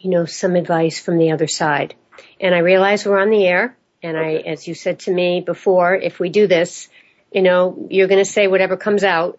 you 0.00 0.08
know, 0.08 0.24
some 0.24 0.56
advice 0.56 0.98
from 0.98 1.18
the 1.18 1.32
other 1.32 1.48
side. 1.48 1.94
And 2.40 2.54
I 2.54 2.58
realize 2.58 3.04
we're 3.04 3.20
on 3.20 3.30
the 3.30 3.46
air, 3.46 3.76
and 4.02 4.16
I, 4.16 4.36
as 4.36 4.66
you 4.66 4.74
said 4.74 5.00
to 5.00 5.12
me 5.12 5.42
before, 5.42 5.94
if 5.94 6.18
we 6.18 6.30
do 6.30 6.46
this, 6.46 6.88
you 7.30 7.42
know, 7.42 7.86
you're 7.90 8.08
going 8.08 8.24
to 8.24 8.30
say 8.30 8.46
whatever 8.46 8.78
comes 8.78 9.04
out 9.04 9.38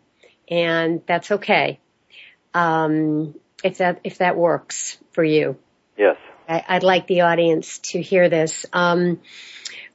and 0.49 1.01
that's 1.05 1.31
okay. 1.31 1.79
Um, 2.53 3.35
if 3.63 3.77
that 3.77 4.01
if 4.03 4.17
that 4.19 4.35
works 4.35 4.97
for 5.11 5.23
you. 5.23 5.57
Yes. 5.97 6.17
I, 6.47 6.75
would 6.75 6.83
like 6.83 7.07
the 7.07 7.21
audience 7.21 7.79
to 7.91 7.99
hear 8.01 8.29
this. 8.29 8.65
Um, 8.73 9.21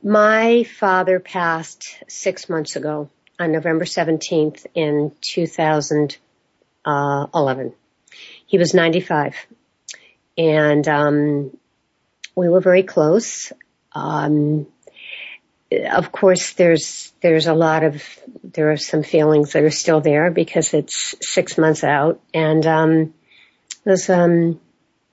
my 0.02 0.64
father 0.64 1.18
passed 1.18 1.96
six 2.08 2.48
months 2.48 2.76
ago 2.76 3.10
on 3.40 3.52
November 3.52 3.84
17th 3.84 4.66
in 4.74 5.12
2011. 5.20 7.72
He 8.46 8.58
was 8.58 8.74
95. 8.74 9.34
And, 10.36 10.86
um, 10.86 11.56
we 12.36 12.48
were 12.48 12.60
very 12.60 12.82
close. 12.82 13.52
Um, 13.92 14.66
of 15.82 16.12
course, 16.12 16.52
there's 16.52 17.12
there's 17.20 17.46
a 17.46 17.54
lot 17.54 17.84
of 17.84 18.02
there 18.42 18.70
are 18.70 18.76
some 18.76 19.02
feelings 19.02 19.52
that 19.52 19.62
are 19.62 19.70
still 19.70 20.00
there 20.00 20.30
because 20.30 20.74
it's 20.74 21.14
six 21.20 21.58
months 21.58 21.84
out, 21.84 22.20
and 22.32 22.66
um, 22.66 23.14
was 23.84 24.08
um, 24.10 24.60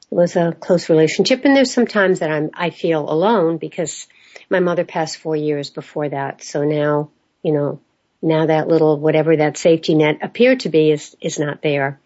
was 0.09 0.35
a 0.35 0.51
close 0.51 0.89
relationship. 0.89 1.45
And 1.45 1.55
there's 1.55 1.73
some 1.73 1.87
times 1.87 2.19
that 2.19 2.31
I'm 2.31 2.51
I 2.53 2.69
feel 2.69 3.09
alone 3.09 3.57
because 3.57 4.07
my 4.49 4.59
mother 4.59 4.83
passed 4.83 5.17
four 5.17 5.35
years 5.35 5.69
before 5.69 6.09
that, 6.09 6.43
so 6.43 6.63
now 6.63 7.09
you 7.43 7.53
know 7.53 7.79
now 8.21 8.45
that 8.45 8.67
little 8.67 8.99
whatever 8.99 9.35
that 9.37 9.57
safety 9.57 9.95
net 9.95 10.19
appeared 10.21 10.61
to 10.61 10.69
be 10.69 10.91
is 10.91 11.15
is 11.21 11.39
not 11.39 11.61
there. 11.61 11.99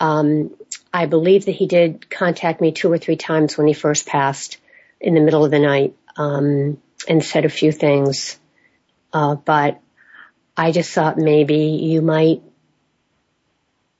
Um, 0.00 0.54
I 0.92 1.06
believe 1.06 1.46
that 1.46 1.52
he 1.52 1.66
did 1.66 2.08
contact 2.10 2.60
me 2.60 2.72
two 2.72 2.90
or 2.90 2.98
three 2.98 3.16
times 3.16 3.56
when 3.56 3.66
he 3.66 3.74
first 3.74 4.06
passed 4.06 4.58
in 5.00 5.14
the 5.14 5.20
middle 5.20 5.44
of 5.44 5.50
the 5.50 5.58
night 5.58 5.94
um, 6.16 6.78
and 7.08 7.24
said 7.24 7.44
a 7.44 7.48
few 7.48 7.72
things, 7.72 8.38
uh, 9.12 9.34
but 9.34 9.80
I 10.56 10.72
just 10.72 10.92
thought 10.92 11.18
maybe 11.18 11.56
you 11.56 12.02
might 12.02 12.42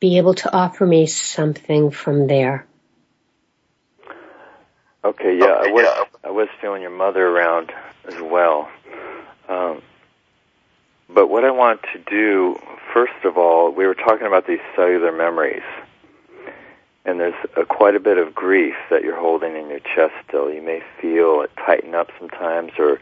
be 0.01 0.19
able 0.19 0.35
to 0.35 0.53
offer 0.53 0.85
me 0.87 1.07
something 1.07 1.91
from 1.91 2.27
there. 2.27 2.67
Okay, 5.05 5.37
yeah, 5.39 5.47
I 5.47 5.71
was 5.71 6.07
I 6.25 6.31
was 6.31 6.49
feeling 6.61 6.83
your 6.83 6.91
mother 6.91 7.27
around 7.27 7.73
as 8.07 8.21
well. 8.21 8.71
Um, 9.49 9.83
but 11.09 11.29
what 11.29 11.45
I 11.45 11.51
want 11.51 11.83
to 11.93 11.99
do, 11.99 12.59
first 12.93 13.25
of 13.25 13.37
all, 13.37 13.71
we 13.71 13.87
were 13.87 13.95
talking 13.95 14.27
about 14.27 14.47
these 14.47 14.61
cellular 14.75 15.13
memories, 15.13 15.63
and 17.05 17.21
there's 17.21 17.35
a, 17.57 17.65
quite 17.65 17.95
a 17.95 18.01
bit 18.01 18.19
of 18.19 18.35
grief 18.35 18.75
that 18.91 19.03
you're 19.03 19.19
holding 19.19 19.57
in 19.57 19.69
your 19.69 19.81
chest 19.81 20.15
still. 20.27 20.51
You 20.51 20.63
may 20.63 20.83
feel 21.01 21.43
it 21.43 21.51
tighten 21.57 21.95
up 21.95 22.11
sometimes, 22.19 22.73
or 22.79 22.99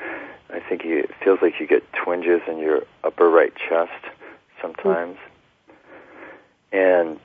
I 0.50 0.60
think 0.60 0.84
you, 0.84 0.98
it 0.98 1.10
feels 1.22 1.40
like 1.40 1.60
you 1.60 1.66
get 1.66 1.84
twinges 1.92 2.40
in 2.48 2.58
your 2.58 2.82
upper 3.04 3.30
right 3.30 3.52
chest 3.68 3.92
sometimes. 4.60 5.16
And 6.72 7.20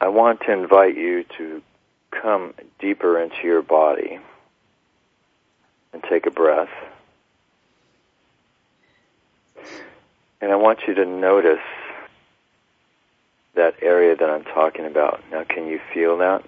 I 0.00 0.08
want 0.08 0.40
to 0.42 0.52
invite 0.52 0.96
you 0.96 1.24
to 1.36 1.62
come 2.10 2.54
deeper 2.78 3.20
into 3.20 3.42
your 3.44 3.62
body 3.62 4.18
and 5.92 6.02
take 6.02 6.26
a 6.26 6.30
breath. 6.30 6.70
And 10.40 10.50
I 10.50 10.56
want 10.56 10.80
you 10.88 10.94
to 10.94 11.04
notice 11.04 11.58
that 13.54 13.74
area 13.82 14.16
that 14.16 14.30
I'm 14.30 14.44
talking 14.44 14.86
about. 14.86 15.20
Now, 15.30 15.44
can 15.44 15.66
you 15.66 15.80
feel 15.92 16.18
that? 16.18 16.44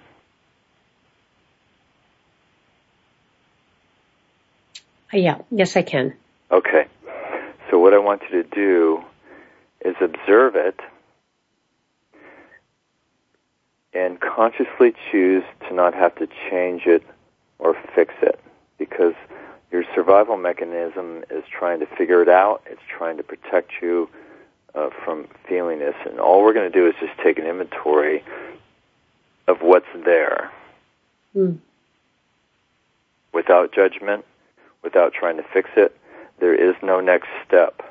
Uh, 5.13 5.17
yeah, 5.17 5.39
yes, 5.51 5.75
I 5.75 5.81
can. 5.81 6.13
Okay. 6.51 6.87
So, 7.69 7.79
what 7.79 7.93
I 7.93 7.99
want 7.99 8.21
you 8.31 8.43
to 8.43 8.49
do 8.49 9.03
is 9.83 9.95
observe 10.01 10.55
it 10.55 10.79
and 13.93 14.19
consciously 14.19 14.93
choose 15.11 15.43
to 15.67 15.73
not 15.73 15.93
have 15.93 16.15
to 16.15 16.27
change 16.49 16.83
it 16.85 17.03
or 17.59 17.75
fix 17.95 18.13
it 18.21 18.39
because 18.77 19.13
your 19.71 19.83
survival 19.93 20.37
mechanism 20.37 21.23
is 21.29 21.43
trying 21.51 21.79
to 21.79 21.85
figure 21.85 22.21
it 22.21 22.29
out. 22.29 22.61
It's 22.65 22.81
trying 22.87 23.17
to 23.17 23.23
protect 23.23 23.71
you 23.81 24.09
uh, 24.75 24.89
from 25.03 25.27
feeling 25.47 25.79
this. 25.79 25.95
And 26.05 26.19
all 26.19 26.43
we're 26.43 26.53
going 26.53 26.71
to 26.71 26.77
do 26.77 26.87
is 26.87 26.95
just 26.99 27.13
take 27.23 27.37
an 27.39 27.45
inventory 27.45 28.23
of 29.47 29.61
what's 29.61 29.85
there 30.05 30.51
mm. 31.35 31.57
without 33.33 33.73
judgment, 33.73 34.25
without 34.83 35.13
trying 35.13 35.37
to 35.37 35.43
fix 35.53 35.69
it. 35.75 35.95
There 36.39 36.55
is 36.55 36.75
no 36.81 36.99
next 36.99 37.29
step. 37.45 37.81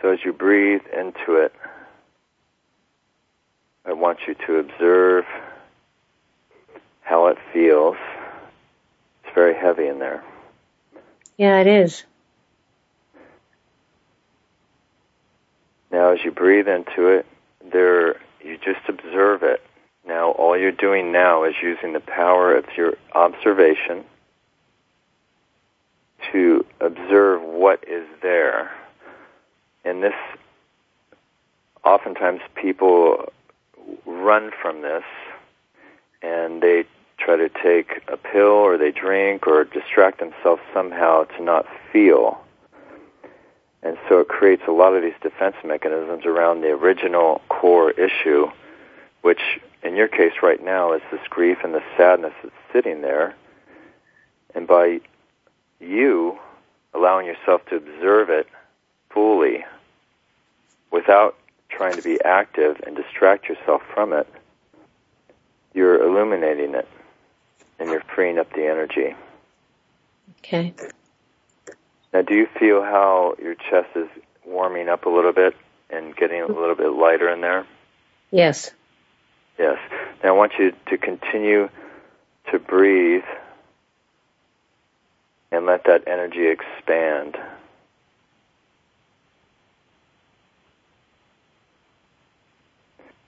So 0.00 0.10
as 0.10 0.18
you 0.24 0.32
breathe 0.32 0.82
into 0.92 1.36
it, 1.36 1.52
I 3.86 3.92
want 3.92 4.20
you 4.26 4.34
to 4.46 4.56
observe 4.56 5.24
how 7.02 7.26
it 7.26 7.38
feels 7.52 7.96
It's 9.24 9.34
very 9.34 9.54
heavy 9.54 9.86
in 9.86 9.98
there. 9.98 10.22
Yeah, 11.36 11.60
it 11.60 11.66
is. 11.66 12.04
Now, 15.94 16.10
as 16.10 16.24
you 16.24 16.32
breathe 16.32 16.66
into 16.66 17.06
it, 17.06 17.24
there 17.72 18.16
you 18.42 18.58
just 18.58 18.80
observe 18.88 19.44
it. 19.44 19.62
Now, 20.04 20.32
all 20.32 20.58
you're 20.58 20.72
doing 20.72 21.12
now 21.12 21.44
is 21.44 21.54
using 21.62 21.92
the 21.92 22.00
power 22.00 22.56
of 22.56 22.64
your 22.76 22.94
observation 23.12 24.04
to 26.32 26.66
observe 26.80 27.42
what 27.42 27.84
is 27.88 28.08
there. 28.22 28.72
And 29.84 30.02
this, 30.02 30.14
oftentimes 31.84 32.40
people 32.56 33.32
run 34.04 34.50
from 34.60 34.82
this 34.82 35.04
and 36.22 36.60
they 36.60 36.86
try 37.18 37.36
to 37.36 37.48
take 37.48 38.02
a 38.08 38.16
pill 38.16 38.50
or 38.50 38.76
they 38.78 38.90
drink 38.90 39.46
or 39.46 39.62
distract 39.62 40.18
themselves 40.18 40.60
somehow 40.74 41.22
to 41.22 41.40
not 41.40 41.66
feel. 41.92 42.43
And 43.84 43.98
so 44.08 44.20
it 44.20 44.28
creates 44.28 44.62
a 44.66 44.72
lot 44.72 44.94
of 44.94 45.02
these 45.02 45.12
defense 45.22 45.56
mechanisms 45.62 46.24
around 46.24 46.62
the 46.62 46.68
original 46.68 47.42
core 47.50 47.90
issue, 47.90 48.46
which 49.20 49.60
in 49.82 49.94
your 49.94 50.08
case 50.08 50.32
right 50.42 50.62
now 50.62 50.94
is 50.94 51.02
this 51.12 51.20
grief 51.28 51.58
and 51.62 51.74
the 51.74 51.82
sadness 51.96 52.32
that's 52.42 52.54
sitting 52.72 53.02
there. 53.02 53.34
And 54.54 54.66
by 54.66 55.00
you 55.80 56.38
allowing 56.94 57.26
yourself 57.26 57.64
to 57.66 57.76
observe 57.76 58.30
it 58.30 58.48
fully 59.10 59.64
without 60.90 61.36
trying 61.68 61.94
to 61.96 62.02
be 62.02 62.18
active 62.24 62.80
and 62.86 62.96
distract 62.96 63.48
yourself 63.48 63.82
from 63.92 64.14
it, 64.14 64.26
you're 65.74 66.02
illuminating 66.02 66.74
it 66.74 66.88
and 67.78 67.90
you're 67.90 68.04
freeing 68.14 68.38
up 68.38 68.50
the 68.54 68.66
energy. 68.66 69.14
Okay. 70.38 70.72
Now, 72.14 72.22
do 72.22 72.32
you 72.32 72.46
feel 72.60 72.80
how 72.80 73.34
your 73.42 73.56
chest 73.56 73.88
is 73.96 74.08
warming 74.46 74.88
up 74.88 75.04
a 75.04 75.08
little 75.08 75.32
bit 75.32 75.56
and 75.90 76.14
getting 76.14 76.42
a 76.42 76.46
little 76.46 76.76
bit 76.76 76.92
lighter 76.92 77.28
in 77.28 77.40
there? 77.40 77.66
Yes. 78.30 78.70
Yes. 79.58 79.78
Now, 80.22 80.28
I 80.28 80.32
want 80.32 80.52
you 80.56 80.72
to 80.90 80.96
continue 80.96 81.68
to 82.52 82.58
breathe 82.60 83.24
and 85.50 85.66
let 85.66 85.84
that 85.84 86.06
energy 86.06 86.46
expand. 86.46 87.36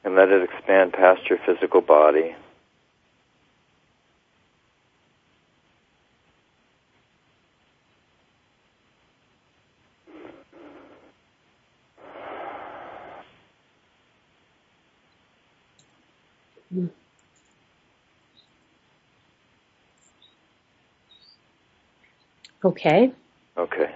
And 0.05 0.15
let 0.15 0.29
it 0.29 0.49
expand 0.49 0.93
past 0.93 1.29
your 1.29 1.41
physical 1.45 1.81
body 1.81 2.37
Okay. 22.65 23.13
Okay. 23.57 23.95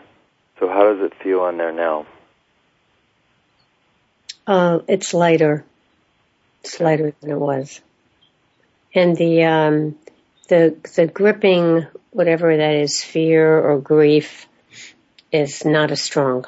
So 0.58 0.68
how 0.68 0.92
does 0.92 1.02
it 1.04 1.14
feel 1.22 1.40
on 1.40 1.56
there 1.56 1.72
now? 1.72 2.06
Uh, 4.46 4.80
it's 4.88 5.14
lighter. 5.14 5.64
It's 6.62 6.80
lighter 6.80 7.14
than 7.20 7.30
it 7.30 7.38
was. 7.38 7.80
And 8.94 9.16
the, 9.16 9.44
um, 9.44 9.98
the, 10.48 10.76
the 10.96 11.06
gripping, 11.06 11.86
whatever 12.10 12.56
that 12.56 12.74
is, 12.74 13.02
fear 13.02 13.58
or 13.58 13.80
grief, 13.80 14.46
is 15.32 15.64
not 15.64 15.90
as 15.90 16.02
strong. 16.02 16.44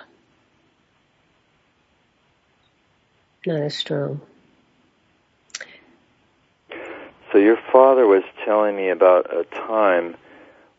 Not 3.47 3.61
as 3.61 3.77
strong. 3.77 4.21
So 7.33 7.39
your 7.39 7.59
father 7.73 8.07
was 8.07 8.25
telling 8.45 8.77
me 8.77 8.91
about 8.91 9.35
a 9.35 9.45
time 9.45 10.17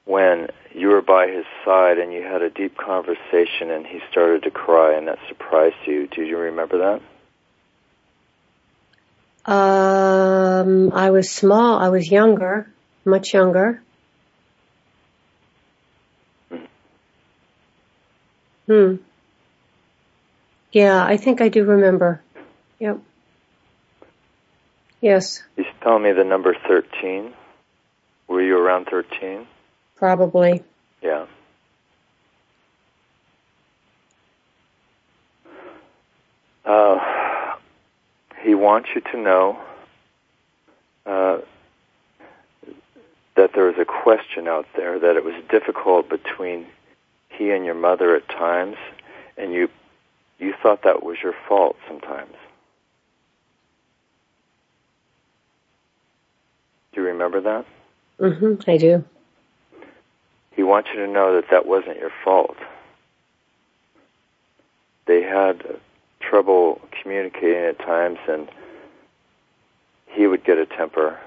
when 0.05 0.47
you 0.73 0.89
were 0.89 1.01
by 1.01 1.27
his 1.27 1.45
side 1.63 1.97
and 1.97 2.11
you 2.13 2.21
had 2.21 2.41
a 2.41 2.49
deep 2.49 2.77
conversation 2.77 3.71
and 3.71 3.85
he 3.85 3.99
started 4.11 4.43
to 4.43 4.51
cry 4.51 4.97
and 4.97 5.07
that 5.07 5.19
surprised 5.27 5.75
you. 5.85 6.07
Do 6.07 6.23
you 6.23 6.37
remember 6.37 6.99
that? 9.45 9.51
Um, 9.51 10.93
I 10.93 11.11
was 11.11 11.29
small. 11.29 11.77
I 11.79 11.89
was 11.89 12.09
younger, 12.09 12.71
much 13.05 13.33
younger. 13.33 13.81
Hmm. 18.67 18.95
Yeah, 20.71 21.05
I 21.05 21.17
think 21.17 21.41
I 21.41 21.49
do 21.49 21.65
remember. 21.65 22.21
Yep. 22.79 22.99
Yes. 25.01 25.43
He's 25.57 25.65
telling 25.81 26.03
me 26.03 26.13
the 26.13 26.23
number 26.23 26.55
13. 26.67 27.33
Were 28.27 28.41
you 28.41 28.57
around 28.57 28.85
13? 28.89 29.45
Probably. 29.95 30.63
Yeah. 31.01 31.25
Uh, 36.65 37.55
he 38.41 38.55
wants 38.55 38.89
you 38.95 39.01
to 39.11 39.17
know 39.17 39.59
uh, 41.05 41.39
that 43.35 43.51
there 43.53 43.69
is 43.69 43.75
a 43.77 43.85
question 43.85 44.47
out 44.47 44.65
there, 44.75 44.99
that 44.99 45.15
it 45.15 45.25
was 45.25 45.35
difficult 45.49 46.09
between 46.09 46.65
he 47.29 47.51
and 47.51 47.65
your 47.65 47.75
mother 47.75 48.15
at 48.15 48.27
times, 48.29 48.77
and 49.37 49.53
you 49.53 49.69
you 50.39 50.53
thought 50.61 50.83
that 50.83 51.03
was 51.03 51.17
your 51.23 51.33
fault 51.47 51.77
sometimes. 51.87 52.33
Do 56.93 57.01
you 57.01 57.07
remember 57.07 57.41
that? 57.41 57.65
Mm-hmm, 58.19 58.69
I 58.69 58.77
do. 58.77 59.03
He 60.55 60.63
wants 60.63 60.89
you 60.93 61.05
to 61.05 61.11
know 61.11 61.35
that 61.35 61.45
that 61.51 61.65
wasn't 61.65 61.97
your 61.99 62.11
fault. 62.23 62.57
They 65.07 65.23
had 65.23 65.63
trouble 66.21 66.81
communicating 67.01 67.65
at 67.65 67.79
times, 67.79 68.19
and 68.29 68.49
he 70.07 70.27
would 70.27 70.43
get 70.45 70.57
a 70.57 70.65
temper. 70.65 71.19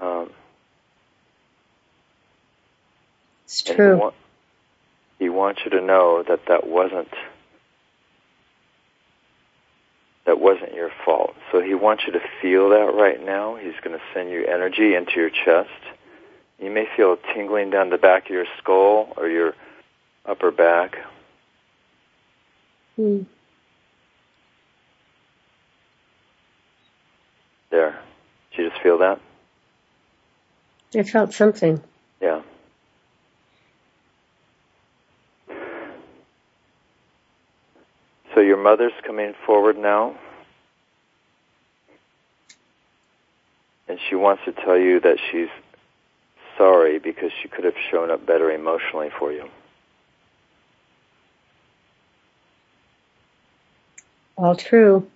Um, 0.00 0.30
it's 3.44 3.62
true. 3.62 3.94
He, 3.94 4.00
wa- 4.00 4.12
he 5.18 5.28
wants 5.28 5.60
you 5.64 5.70
to 5.72 5.80
know 5.80 6.24
that 6.28 6.40
that 6.48 6.66
wasn't 6.66 7.08
that 10.26 10.40
wasn't 10.40 10.74
your 10.74 10.90
fault. 11.04 11.34
So 11.52 11.62
he 11.62 11.74
wants 11.74 12.04
you 12.06 12.12
to 12.12 12.20
feel 12.42 12.70
that 12.70 12.92
right 12.94 13.24
now. 13.24 13.56
He's 13.56 13.74
going 13.82 13.96
to 13.96 14.02
send 14.12 14.30
you 14.30 14.44
energy 14.46 14.94
into 14.94 15.12
your 15.16 15.30
chest. 15.30 15.70
You 16.58 16.70
may 16.70 16.86
feel 16.96 17.12
a 17.12 17.34
tingling 17.34 17.70
down 17.70 17.90
the 17.90 17.98
back 17.98 18.26
of 18.26 18.30
your 18.30 18.46
skull 18.58 19.12
or 19.16 19.28
your 19.28 19.54
upper 20.24 20.50
back. 20.50 20.96
Hmm. 22.96 23.22
There. 27.70 27.98
Did 28.52 28.62
you 28.62 28.70
just 28.70 28.82
feel 28.82 28.98
that? 28.98 29.20
I 30.96 31.02
felt 31.02 31.34
something. 31.34 31.82
Yeah. 32.22 32.40
So 38.34 38.40
your 38.40 38.56
mother's 38.56 38.92
coming 39.06 39.34
forward 39.44 39.76
now. 39.78 40.14
And 43.88 43.98
she 44.08 44.14
wants 44.14 44.42
to 44.46 44.52
tell 44.52 44.76
you 44.76 45.00
that 45.00 45.18
she's 45.30 45.48
sorry 46.56 46.98
because 46.98 47.30
she 47.42 47.48
could 47.48 47.64
have 47.64 47.74
shown 47.90 48.10
up 48.10 48.26
better 48.26 48.50
emotionally 48.50 49.10
for 49.18 49.32
you. 49.32 49.48
All 54.36 54.54
true. 54.54 55.08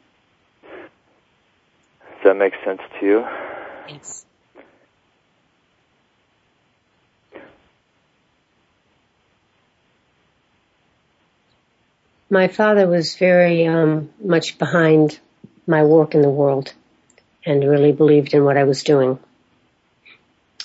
Does 0.62 2.24
that 2.24 2.36
make 2.36 2.54
sense 2.64 2.80
to 2.98 3.06
you? 3.06 3.26
Yes. 3.88 4.24
My 12.32 12.46
father 12.48 12.86
was 12.86 13.16
very 13.16 13.66
um, 13.66 14.10
much 14.22 14.56
behind 14.58 15.18
my 15.66 15.82
work 15.82 16.14
in 16.14 16.22
the 16.22 16.30
world 16.30 16.72
and 17.44 17.68
really 17.68 17.92
believed 17.92 18.34
in 18.34 18.44
what 18.44 18.56
I 18.56 18.64
was 18.64 18.84
doing. 18.84 19.18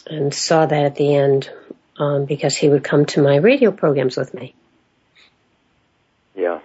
And 0.08 0.34
saw 0.34 0.66
that 0.66 0.86
at 0.86 0.96
the 0.96 1.16
end 1.16 1.50
um, 1.98 2.26
because 2.26 2.56
he 2.56 2.70
would 2.70 2.84
come 2.84 3.06
to 3.08 3.22
my 3.22 3.38
radio 3.38 3.72
programs 3.72 4.18
with 4.18 4.34
me. 4.34 4.54
Yeah. 6.36 6.60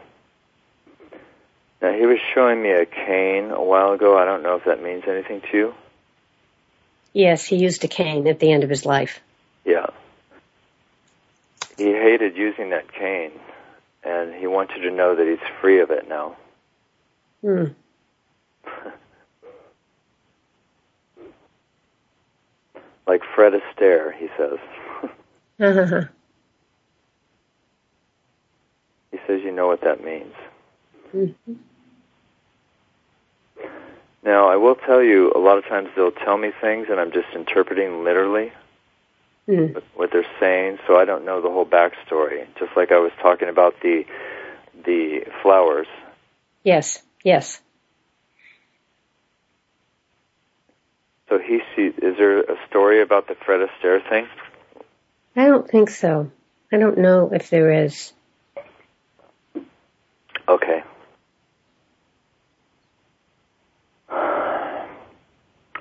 Now 1.80 1.92
he 1.92 2.04
was 2.04 2.18
showing 2.34 2.62
me 2.62 2.70
a 2.70 2.84
cane 2.84 3.50
a 3.50 3.62
while 3.62 3.92
ago. 3.92 4.18
I 4.18 4.24
don't 4.24 4.42
know 4.42 4.56
if 4.56 4.64
that 4.64 4.82
means 4.82 5.04
anything 5.06 5.40
to 5.50 5.56
you. 5.56 5.74
Yes, 7.12 7.44
he 7.44 7.56
used 7.56 7.82
a 7.84 7.88
cane 7.88 8.26
at 8.28 8.38
the 8.38 8.52
end 8.52 8.64
of 8.64 8.70
his 8.70 8.84
life. 8.84 9.20
Yeah. 9.64 9.86
He 11.76 11.86
hated 11.86 12.36
using 12.36 12.70
that 12.70 12.92
cane, 12.92 13.32
and 14.04 14.34
he 14.34 14.46
wants 14.46 14.74
you 14.76 14.82
to 14.82 14.94
know 14.94 15.16
that 15.16 15.26
he's 15.26 15.38
free 15.60 15.80
of 15.80 15.90
it 15.90 16.08
now. 16.08 16.36
Hmm. 17.40 17.64
like 23.10 23.22
Fred 23.34 23.54
Astaire, 23.54 24.14
he 24.16 24.28
says. 24.38 24.58
Uh-huh. 25.58 26.02
he 29.10 29.18
says 29.26 29.40
you 29.42 29.50
know 29.50 29.66
what 29.66 29.80
that 29.80 30.04
means. 30.04 30.32
Mm-hmm. 31.14 31.54
Now, 34.22 34.48
I 34.48 34.56
will 34.56 34.76
tell 34.76 35.02
you, 35.02 35.32
a 35.34 35.38
lot 35.38 35.58
of 35.58 35.64
times 35.64 35.88
they'll 35.96 36.12
tell 36.12 36.36
me 36.38 36.52
things 36.60 36.86
and 36.90 37.00
I'm 37.00 37.10
just 37.12 37.28
interpreting 37.34 38.04
literally 38.04 38.52
Mm. 39.48 39.82
what- 39.96 40.12
they're 40.12 40.26
saying, 40.38 40.78
so 40.86 41.00
I 41.00 41.04
don't 41.04 41.24
know 41.24 41.40
the 41.40 41.50
whole 41.50 41.66
backstory. 41.66 42.46
Just 42.58 42.76
like 42.76 42.92
I 42.92 42.98
was 42.98 43.10
talking 43.20 43.48
about 43.48 43.74
the 43.80 44.06
the 44.84 45.24
flowers. 45.42 45.88
Yes, 46.62 47.02
yes. 47.24 47.60
So 51.28 51.38
he. 51.38 51.59
Is 52.02 52.16
there 52.16 52.40
a 52.40 52.56
story 52.68 53.02
about 53.02 53.28
the 53.28 53.34
Fred 53.34 53.60
Astaire 53.60 54.08
thing? 54.08 54.26
I 55.36 55.46
don't 55.46 55.68
think 55.68 55.90
so. 55.90 56.30
I 56.72 56.78
don't 56.78 56.98
know 56.98 57.30
if 57.32 57.50
there 57.50 57.84
is. 57.84 58.12
Okay. 60.48 60.82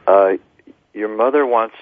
Uh, 0.07 0.33
your 0.93 1.15
mother 1.15 1.45
wants. 1.45 1.75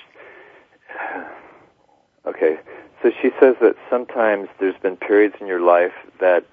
Okay, 2.26 2.60
so 3.02 3.12
she 3.22 3.30
says 3.40 3.56
that 3.62 3.76
sometimes 3.90 4.50
there's 4.60 4.78
been 4.82 4.98
periods 4.98 5.36
in 5.40 5.48
your 5.48 5.62
life 5.62 5.94
that 6.20 6.44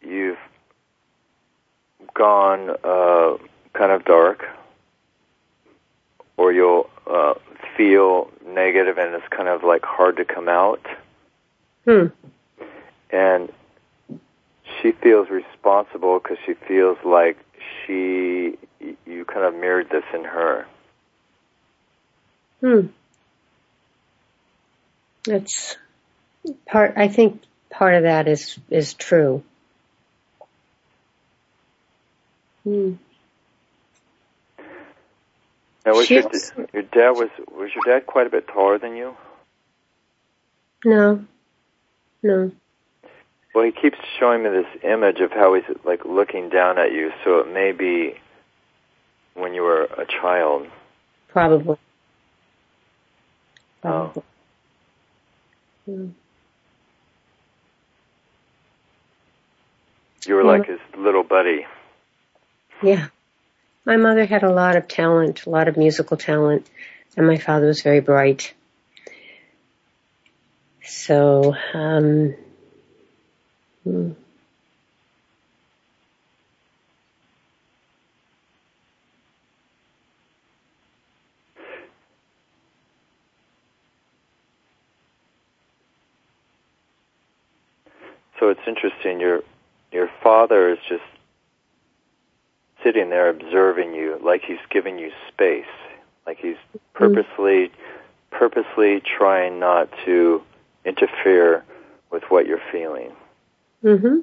you've 0.00 0.38
gone 2.14 2.70
uh, 2.82 3.36
kind 3.74 3.92
of 3.92 4.04
dark, 4.06 4.46
or 6.42 6.52
you'll 6.52 6.90
uh, 7.06 7.34
feel 7.76 8.28
negative 8.44 8.98
and 8.98 9.14
it's 9.14 9.28
kind 9.28 9.48
of 9.48 9.62
like 9.62 9.84
hard 9.84 10.16
to 10.16 10.24
come 10.24 10.48
out. 10.48 10.84
Hmm. 11.84 12.06
and 13.10 13.52
she 14.80 14.92
feels 14.92 15.28
responsible 15.30 16.20
because 16.20 16.38
she 16.46 16.54
feels 16.54 16.96
like 17.04 17.36
she 17.84 18.56
you 19.04 19.24
kind 19.24 19.44
of 19.44 19.54
mirrored 19.54 19.90
this 19.90 20.04
in 20.14 20.22
her 20.22 20.66
Hmm. 22.62 22.86
That's 25.24 25.76
part. 26.66 26.94
I 26.96 27.08
think 27.08 27.42
part 27.70 27.94
of 27.94 28.04
that 28.04 28.28
is 28.28 28.56
is 28.70 28.94
true. 28.94 29.42
Hmm. 32.62 32.92
Now 35.84 35.92
was 35.92 36.06
She 36.06 36.14
your, 36.14 36.24
also- 36.24 36.66
your 36.72 36.82
dad 36.82 37.10
was 37.10 37.28
was 37.50 37.70
your 37.74 37.84
dad 37.86 38.06
quite 38.06 38.26
a 38.26 38.30
bit 38.30 38.46
taller 38.48 38.78
than 38.78 38.96
you 38.96 39.16
No. 40.84 41.24
No. 42.22 42.52
well 43.54 43.64
he 43.64 43.72
keeps 43.72 43.98
showing 44.18 44.42
me 44.44 44.50
this 44.50 44.66
image 44.84 45.20
of 45.20 45.32
how 45.32 45.54
he's 45.54 45.64
like 45.84 46.04
looking 46.04 46.48
down 46.48 46.78
at 46.78 46.92
you 46.92 47.12
so 47.24 47.38
it 47.40 47.52
may 47.52 47.72
be 47.72 48.14
when 49.34 49.54
you 49.54 49.62
were 49.62 49.84
a 49.84 50.06
child 50.06 50.66
Probably. 51.28 51.78
Oh. 53.84 54.22
Hmm. 55.86 56.08
you 60.26 60.34
were 60.34 60.42
Yeah. 60.42 60.48
like 60.58 60.66
his 60.66 60.78
little 60.96 61.24
buddy 61.24 61.66
Yeah. 62.82 63.08
My 63.84 63.96
mother 63.96 64.26
had 64.26 64.44
a 64.44 64.52
lot 64.52 64.76
of 64.76 64.86
talent, 64.86 65.44
a 65.44 65.50
lot 65.50 65.66
of 65.68 65.76
musical 65.76 66.16
talent, 66.16 66.68
and 67.16 67.26
my 67.26 67.38
father 67.38 67.66
was 67.66 67.82
very 67.82 68.00
bright. 68.00 68.54
So, 70.84 71.54
um, 71.74 72.34
so 73.84 74.14
it's 88.48 88.60
interesting 88.66 89.20
your 89.20 89.42
your 89.90 90.08
father 90.22 90.70
is 90.70 90.78
just 90.88 91.02
sitting 92.82 93.10
there 93.10 93.28
observing 93.28 93.94
you 93.94 94.18
like 94.22 94.42
he's 94.44 94.58
giving 94.70 94.98
you 94.98 95.10
space 95.28 95.64
like 96.26 96.38
he's 96.38 96.56
purposely 96.94 97.70
purposely 98.30 99.00
trying 99.00 99.58
not 99.58 99.88
to 100.04 100.42
interfere 100.84 101.64
with 102.10 102.22
what 102.28 102.46
you're 102.46 102.62
feeling 102.70 103.10
hmm 103.82 104.18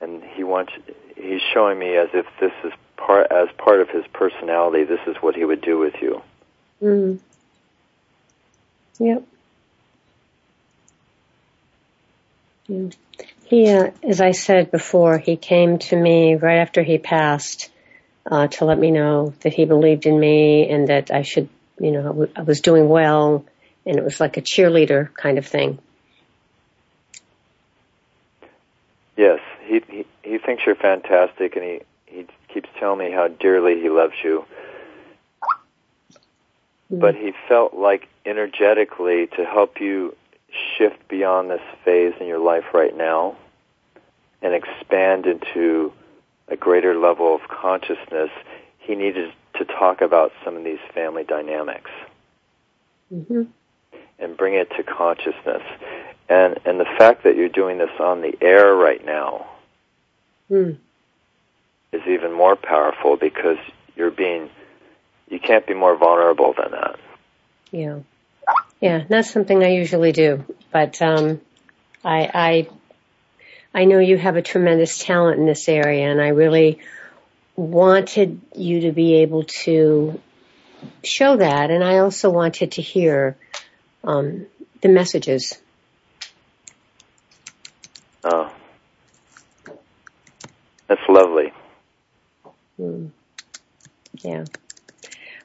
and 0.00 0.22
he 0.24 0.44
wants 0.44 0.72
he's 1.16 1.42
showing 1.52 1.78
me 1.78 1.96
as 1.96 2.08
if 2.14 2.26
this 2.40 2.52
is 2.64 2.72
part 2.96 3.30
as 3.30 3.48
part 3.58 3.80
of 3.80 3.88
his 3.88 4.04
personality 4.12 4.84
this 4.84 5.00
is 5.06 5.16
what 5.20 5.34
he 5.34 5.44
would 5.44 5.60
do 5.60 5.78
with 5.78 5.94
you 6.00 6.22
Mm. 6.82 7.18
Yep. 8.98 9.22
Yeah. 12.68 12.88
He, 13.50 13.68
uh, 13.68 13.90
as 14.02 14.22
I 14.22 14.30
said 14.30 14.70
before, 14.70 15.18
he 15.18 15.36
came 15.36 15.78
to 15.78 15.96
me 15.96 16.36
right 16.36 16.58
after 16.58 16.82
he 16.82 16.96
passed 16.98 17.70
uh, 18.24 18.46
to 18.46 18.64
let 18.64 18.78
me 18.78 18.90
know 18.90 19.34
that 19.42 19.52
he 19.52 19.66
believed 19.66 20.06
in 20.06 20.18
me 20.18 20.70
and 20.70 20.88
that 20.88 21.10
I 21.10 21.22
should 21.22 21.48
you 21.80 21.90
know, 21.90 22.00
I, 22.00 22.04
w- 22.04 22.32
I 22.36 22.42
was 22.42 22.60
doing 22.60 22.88
well 22.88 23.44
and 23.86 23.96
it 23.96 24.04
was 24.04 24.20
like 24.20 24.36
a 24.36 24.42
cheerleader 24.42 25.12
kind 25.14 25.38
of 25.38 25.46
thing. 25.46 25.78
Yes, 29.16 29.40
he, 29.64 29.82
he 29.88 30.06
he 30.22 30.38
thinks 30.38 30.62
you're 30.64 30.76
fantastic, 30.76 31.56
and 31.56 31.64
he 31.64 31.80
he 32.06 32.26
keeps 32.48 32.68
telling 32.78 32.98
me 32.98 33.10
how 33.10 33.28
dearly 33.28 33.80
he 33.80 33.90
loves 33.90 34.14
you. 34.24 34.46
Mm. 36.90 37.00
But 37.00 37.16
he 37.16 37.32
felt 37.48 37.74
like 37.74 38.08
energetically 38.24 39.26
to 39.36 39.44
help 39.44 39.80
you 39.80 40.16
shift 40.76 41.08
beyond 41.08 41.50
this 41.50 41.60
phase 41.84 42.14
in 42.20 42.26
your 42.26 42.38
life 42.38 42.64
right 42.72 42.96
now 42.96 43.36
and 44.42 44.54
expand 44.54 45.26
into 45.26 45.92
a 46.48 46.56
greater 46.56 46.98
level 46.98 47.34
of 47.34 47.42
consciousness, 47.48 48.30
he 48.78 48.94
needed 48.94 49.32
to 49.54 49.64
talk 49.64 50.00
about 50.00 50.32
some 50.44 50.56
of 50.56 50.64
these 50.64 50.78
family 50.94 51.24
dynamics 51.24 51.90
mm-hmm. 53.12 53.42
and 54.18 54.36
bring 54.36 54.54
it 54.54 54.70
to 54.76 54.82
consciousness. 54.82 55.62
And 56.28 56.58
and 56.64 56.78
the 56.78 56.84
fact 56.84 57.24
that 57.24 57.36
you're 57.36 57.48
doing 57.48 57.78
this 57.78 57.90
on 57.98 58.22
the 58.22 58.36
air 58.40 58.74
right 58.74 59.04
now 59.04 59.46
mm. 60.50 60.76
is 61.92 62.02
even 62.06 62.32
more 62.32 62.56
powerful 62.56 63.16
because 63.16 63.58
you're 63.96 64.12
being 64.12 64.48
you 65.28 65.40
can't 65.40 65.66
be 65.66 65.74
more 65.74 65.96
vulnerable 65.96 66.54
than 66.54 66.70
that. 66.72 66.98
Yeah. 67.72 67.98
Yeah, 68.80 69.04
that's 69.08 69.30
something 69.30 69.62
I 69.62 69.68
usually 69.72 70.12
do. 70.12 70.44
But 70.72 71.00
um 71.02 71.40
I 72.04 72.30
I 72.32 72.68
I 73.74 73.84
know 73.84 73.98
you 73.98 74.16
have 74.16 74.36
a 74.36 74.42
tremendous 74.42 74.98
talent 74.98 75.38
in 75.38 75.46
this 75.46 75.68
area 75.68 76.10
and 76.10 76.20
I 76.20 76.28
really 76.28 76.80
wanted 77.56 78.40
you 78.56 78.82
to 78.82 78.92
be 78.92 79.16
able 79.16 79.44
to 79.44 80.20
show 81.04 81.36
that 81.36 81.70
and 81.70 81.84
I 81.84 81.98
also 81.98 82.30
wanted 82.30 82.72
to 82.72 82.82
hear 82.82 83.36
um 84.02 84.46
the 84.80 84.88
messages 84.88 85.58
Oh, 88.22 88.52
that's 90.86 91.00
lovely. 91.08 91.52
Mm. 92.78 93.10
Yeah. 94.22 94.44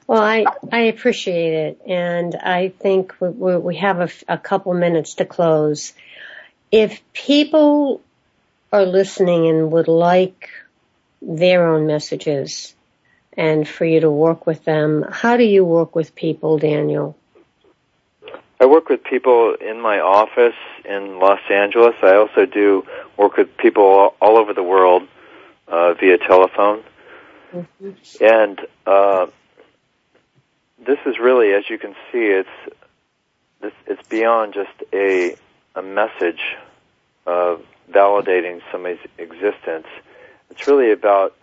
Well, 0.06 0.22
I 0.22 0.44
I 0.70 0.82
appreciate 0.82 1.52
it, 1.52 1.80
and 1.86 2.34
I 2.36 2.68
think 2.68 3.14
we, 3.20 3.56
we 3.56 3.76
have 3.76 4.00
a, 4.00 4.08
a 4.28 4.38
couple 4.38 4.72
minutes 4.74 5.14
to 5.14 5.24
close. 5.24 5.94
If 6.70 7.00
people 7.12 8.00
are 8.72 8.86
listening 8.86 9.48
and 9.48 9.72
would 9.72 9.88
like 9.88 10.50
their 11.20 11.68
own 11.68 11.86
messages, 11.86 12.74
and 13.36 13.66
for 13.66 13.84
you 13.84 14.00
to 14.00 14.10
work 14.10 14.46
with 14.46 14.64
them, 14.64 15.04
how 15.10 15.36
do 15.36 15.44
you 15.44 15.64
work 15.64 15.96
with 15.96 16.14
people, 16.14 16.58
Daniel? 16.58 17.16
I 18.58 18.66
work 18.66 18.88
with 18.88 19.04
people 19.04 19.54
in 19.54 19.80
my 19.80 20.00
office 20.00 20.54
in 20.84 21.18
Los 21.18 21.40
Angeles. 21.50 21.94
I 22.02 22.14
also 22.16 22.46
do 22.46 22.86
work 23.16 23.36
with 23.36 23.56
people 23.58 24.14
all, 24.20 24.38
over 24.38 24.54
the 24.54 24.62
world 24.62 25.02
uh, 25.68 25.92
via 25.94 26.16
telephone. 26.16 26.82
Mm-hmm. 27.52 28.24
And 28.24 28.60
uh, 28.86 29.26
this 30.84 30.98
is 31.06 31.18
really, 31.18 31.52
as 31.52 31.68
you 31.70 31.78
can 31.78 31.94
see, 32.12 32.26
it's 32.26 32.48
this, 33.60 33.72
it's 33.86 34.06
beyond 34.08 34.54
just 34.54 34.82
a 34.92 35.36
a 35.74 35.82
message 35.82 36.56
of 37.26 37.62
validating 37.90 38.60
somebody's 38.72 38.98
existence. 39.18 39.86
It's 40.50 40.66
really 40.66 40.90
about 40.90 41.34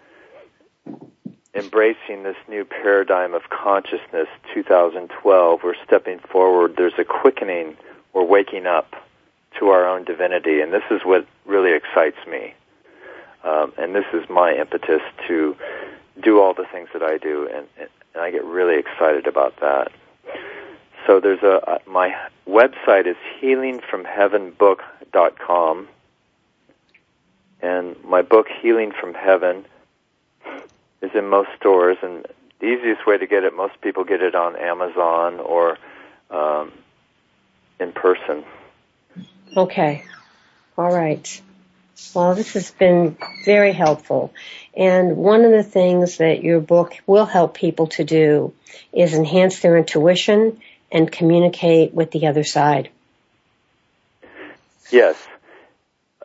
embracing 1.54 2.24
this 2.24 2.36
new 2.50 2.66
paradigm 2.66 3.36
of 3.36 3.44
consciousness 3.50 4.28
2012 4.54 5.62
we're 5.64 5.76
stepping 5.86 6.20
forward. 6.20 6.76
There's 6.78 6.98
a 6.98 7.04
quickening. 7.04 7.78
We're 8.12 8.24
waking 8.24 8.66
up 8.66 8.96
to 9.60 9.68
our 9.68 9.88
own 9.88 10.04
divinity. 10.04 10.62
And 10.62 10.74
this 10.74 10.84
is 10.90 11.02
what 11.04 11.28
really 11.46 11.74
excites 11.74 12.18
me. 12.28 12.54
Um, 13.44 13.74
and 13.78 13.94
this 13.94 14.06
is 14.14 14.28
my 14.30 14.54
impetus 14.56 15.02
to 15.28 15.56
do 16.22 16.40
all 16.40 16.54
the 16.54 16.66
things 16.72 16.90
that 16.94 17.04
I 17.04 17.18
do 17.18 17.48
and, 17.54 17.68
and 18.14 18.24
I 18.24 18.32
get 18.32 18.44
really 18.44 18.78
excited 18.78 19.28
about 19.28 19.60
that 19.62 19.92
so 21.06 21.20
there's 21.20 21.44
a 21.44 21.82
my 21.86 22.16
website 22.48 23.06
is 23.08 23.18
healingfromheavenbook.com 23.42 25.88
and 27.62 28.04
my 28.04 28.22
book 28.22 28.48
healing 28.62 28.92
from 28.92 29.14
heaven 29.14 29.66
is 31.02 31.12
in 31.14 31.28
most 31.28 31.50
stores, 31.58 31.98
and 32.02 32.26
the 32.60 32.68
easiest 32.68 33.06
way 33.06 33.18
to 33.18 33.28
get 33.28 33.44
it, 33.44 33.56
most 33.56 33.80
people 33.82 34.04
get 34.04 34.22
it 34.22 34.36
on 34.36 34.56
Amazon 34.56 35.40
or 35.40 35.78
um, 36.30 36.72
in 37.80 37.92
person. 37.92 38.44
Okay. 39.56 40.04
All 40.78 40.92
right. 40.92 41.42
Well, 42.14 42.36
this 42.36 42.54
has 42.54 42.72
been 42.72 43.18
very 43.46 43.74
helpful. 43.74 44.34
And 44.76 45.18
one 45.18 45.46
of 45.46 45.52
the 45.52 45.64
things 45.64 46.18
that 46.18 46.44
your 46.44 46.60
book 46.60 46.96
will 47.06 47.26
help 47.26 47.56
people 47.56 47.88
to 47.88 48.04
do 48.04 48.54
is 48.92 49.14
enhance 49.14 49.60
their 49.60 49.78
intuition 49.78 50.60
and 50.92 51.12
communicate 51.12 51.94
with 51.94 52.12
the 52.12 52.28
other 52.28 52.44
side. 52.44 52.90
Yes 54.92 55.18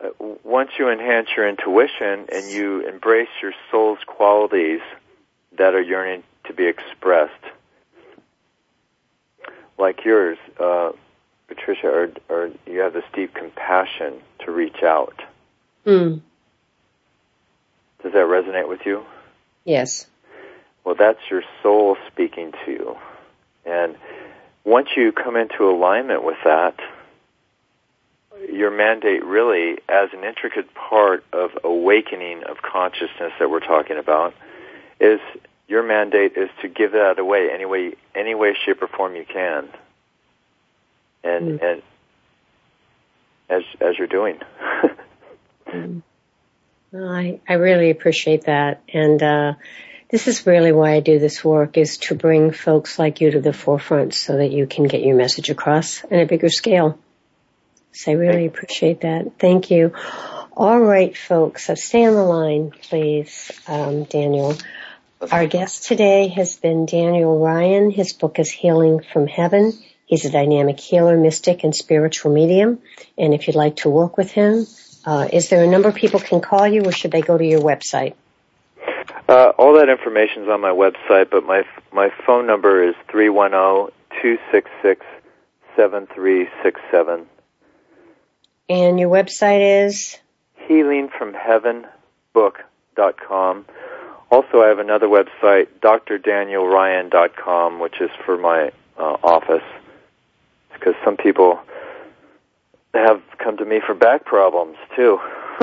uh, 0.01 0.09
once 0.43 0.71
you 0.77 0.89
enhance 0.89 1.27
your 1.35 1.47
intuition 1.47 2.27
and 2.31 2.51
you 2.51 2.87
embrace 2.87 3.29
your 3.41 3.53
soul's 3.71 3.99
qualities 4.05 4.81
that 5.57 5.73
are 5.73 5.81
yearning 5.81 6.23
to 6.45 6.53
be 6.53 6.67
expressed, 6.67 7.33
like 9.77 10.03
yours, 10.05 10.37
uh, 10.59 10.91
Patricia, 11.47 11.87
or, 11.87 12.09
or 12.29 12.51
you 12.65 12.79
have 12.79 12.93
this 12.93 13.03
deep 13.13 13.33
compassion 13.33 14.13
to 14.45 14.51
reach 14.51 14.83
out. 14.83 15.21
Mm. 15.85 16.21
Does 18.03 18.13
that 18.13 18.25
resonate 18.25 18.67
with 18.67 18.81
you? 18.85 19.03
Yes. 19.65 20.07
Well, 20.83 20.95
that's 20.95 21.19
your 21.29 21.43
soul 21.61 21.97
speaking 22.11 22.53
to 22.65 22.71
you. 22.71 22.97
And 23.65 23.95
once 24.63 24.89
you 24.95 25.11
come 25.11 25.35
into 25.35 25.69
alignment 25.69 26.23
with 26.23 26.37
that, 26.45 26.75
your 28.51 28.71
mandate 28.71 29.23
really 29.23 29.79
as 29.89 30.09
an 30.13 30.23
intricate 30.23 30.73
part 30.73 31.23
of 31.33 31.51
awakening 31.63 32.43
of 32.43 32.61
consciousness 32.61 33.33
that 33.39 33.49
we're 33.49 33.59
talking 33.59 33.97
about 33.97 34.33
is 34.99 35.19
your 35.67 35.83
mandate 35.83 36.33
is 36.35 36.49
to 36.61 36.67
give 36.67 36.93
that 36.93 37.19
away 37.19 37.49
any 37.53 37.65
way 37.65 37.93
any 38.15 38.33
way 38.35 38.55
shape 38.65 38.81
or 38.81 38.87
form 38.87 39.15
you 39.15 39.25
can 39.25 39.67
and 41.23 41.59
mm. 41.59 41.63
and 41.63 41.81
as 43.49 43.63
as 43.81 43.97
you're 43.97 44.07
doing 44.07 44.39
I 46.93 47.39
I 47.47 47.53
really 47.53 47.89
appreciate 47.89 48.45
that 48.45 48.81
and 48.91 49.21
uh 49.21 49.53
this 50.09 50.27
is 50.27 50.47
really 50.47 50.71
why 50.71 50.93
I 50.93 51.01
do 51.01 51.19
this 51.19 51.43
work 51.43 51.77
is 51.77 51.97
to 51.97 52.15
bring 52.15 52.51
folks 52.51 52.97
like 52.97 53.21
you 53.21 53.29
to 53.31 53.39
the 53.39 53.53
forefront 53.53 54.15
so 54.15 54.37
that 54.37 54.51
you 54.51 54.65
can 54.65 54.85
get 54.85 55.03
your 55.03 55.15
message 55.15 55.51
across 55.51 56.03
on 56.03 56.17
a 56.17 56.25
bigger 56.25 56.49
scale. 56.49 56.97
So 57.91 58.11
I 58.11 58.15
really 58.15 58.47
appreciate 58.47 59.01
that. 59.01 59.37
Thank 59.37 59.69
you. 59.69 59.93
All 60.57 60.79
right, 60.79 61.15
folks. 61.15 61.67
So 61.67 61.75
stay 61.75 62.05
on 62.05 62.15
the 62.15 62.23
line, 62.23 62.71
please, 62.71 63.51
um, 63.67 64.05
Daniel. 64.05 64.57
Our 65.31 65.45
guest 65.45 65.85
today 65.85 66.29
has 66.29 66.55
been 66.55 66.87
Daniel 66.87 67.37
Ryan. 67.37 67.91
His 67.91 68.13
book 68.13 68.39
is 68.39 68.49
Healing 68.49 69.03
from 69.13 69.27
Heaven. 69.27 69.73
He's 70.07 70.25
a 70.25 70.31
dynamic 70.31 70.79
healer, 70.79 71.17
mystic, 71.17 71.63
and 71.63 71.75
spiritual 71.75 72.33
medium. 72.33 72.79
And 73.15 73.33
if 73.35 73.45
you'd 73.45 73.55
like 73.55 73.75
to 73.77 73.89
work 73.89 74.17
with 74.17 74.31
him, 74.31 74.65
is 75.31 75.49
there 75.49 75.63
a 75.63 75.67
number 75.67 75.91
people 75.91 76.19
can 76.19 76.41
call 76.41 76.67
you, 76.67 76.83
or 76.83 76.91
should 76.91 77.11
they 77.11 77.21
go 77.21 77.37
to 77.37 77.45
your 77.45 77.61
website? 77.61 78.15
Uh, 79.27 79.51
all 79.57 79.75
that 79.75 79.89
information 79.89 80.43
is 80.43 80.49
on 80.49 80.61
my 80.61 80.71
website, 80.71 81.29
but 81.29 81.45
my 81.45 81.63
my 81.91 82.09
phone 82.25 82.47
number 82.47 82.87
is 82.87 82.95
three 83.09 83.29
one 83.29 83.51
zero 83.51 83.91
two 84.21 84.37
six 84.51 84.69
six 84.81 85.05
seven 85.75 86.07
three 86.07 86.47
six 86.63 86.81
seven. 86.91 87.27
And 88.67 88.99
your 88.99 89.09
website 89.09 89.85
is? 89.87 90.17
healingfromheavenbook.com. 90.69 93.65
Also, 94.31 94.61
I 94.61 94.67
have 94.67 94.77
another 94.77 95.07
website, 95.07 95.69
drdanielryan.com, 95.81 97.79
which 97.79 97.99
is 97.99 98.11
for 98.25 98.37
my 98.37 98.71
uh, 98.97 99.17
office. 99.23 99.63
Because 100.73 100.93
some 101.03 101.17
people 101.17 101.59
have 102.93 103.21
come 103.37 103.57
to 103.57 103.65
me 103.65 103.79
for 103.85 103.93
back 103.93 104.25
problems, 104.25 104.77
too. 104.95 105.19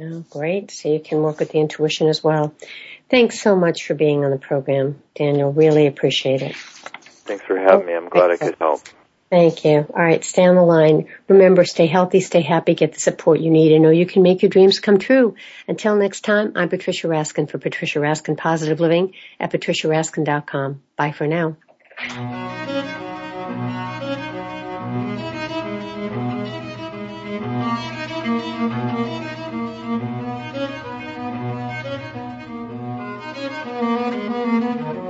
oh, 0.00 0.24
great. 0.30 0.70
So 0.70 0.92
you 0.92 1.00
can 1.00 1.22
work 1.22 1.40
with 1.40 1.52
the 1.52 1.58
intuition 1.58 2.08
as 2.08 2.22
well. 2.22 2.54
Thanks 3.08 3.40
so 3.40 3.56
much 3.56 3.86
for 3.86 3.94
being 3.94 4.24
on 4.24 4.30
the 4.30 4.38
program, 4.38 5.02
Daniel. 5.14 5.52
Really 5.52 5.86
appreciate 5.86 6.42
it. 6.42 6.56
Thanks 6.56 7.44
for 7.44 7.58
having 7.58 7.86
me. 7.86 7.94
I'm 7.94 8.08
glad 8.08 8.30
I 8.30 8.36
could 8.36 8.56
help. 8.58 8.82
Thank 9.30 9.64
you. 9.64 9.86
All 9.88 10.02
right, 10.02 10.24
stay 10.24 10.44
on 10.44 10.56
the 10.56 10.62
line. 10.62 11.06
Remember, 11.28 11.64
stay 11.64 11.86
healthy, 11.86 12.20
stay 12.20 12.40
happy, 12.40 12.74
get 12.74 12.92
the 12.94 13.00
support 13.00 13.38
you 13.38 13.50
need, 13.50 13.70
and 13.70 13.84
know 13.84 13.90
you 13.90 14.04
can 14.04 14.22
make 14.22 14.42
your 14.42 14.48
dreams 14.48 14.80
come 14.80 14.98
true. 14.98 15.36
Until 15.68 15.94
next 15.94 16.22
time, 16.22 16.52
I'm 16.56 16.68
Patricia 16.68 17.06
Raskin 17.06 17.48
for 17.48 17.58
Patricia 17.58 18.00
Raskin 18.00 18.36
Positive 18.36 18.80
Living 18.80 19.14
at 19.38 19.52
patriciaraskin.com. 19.52 20.82
Bye 20.96 21.12
for 21.12 21.28
now. 21.28 21.56
Thank 33.50 34.94
you. 34.94 35.09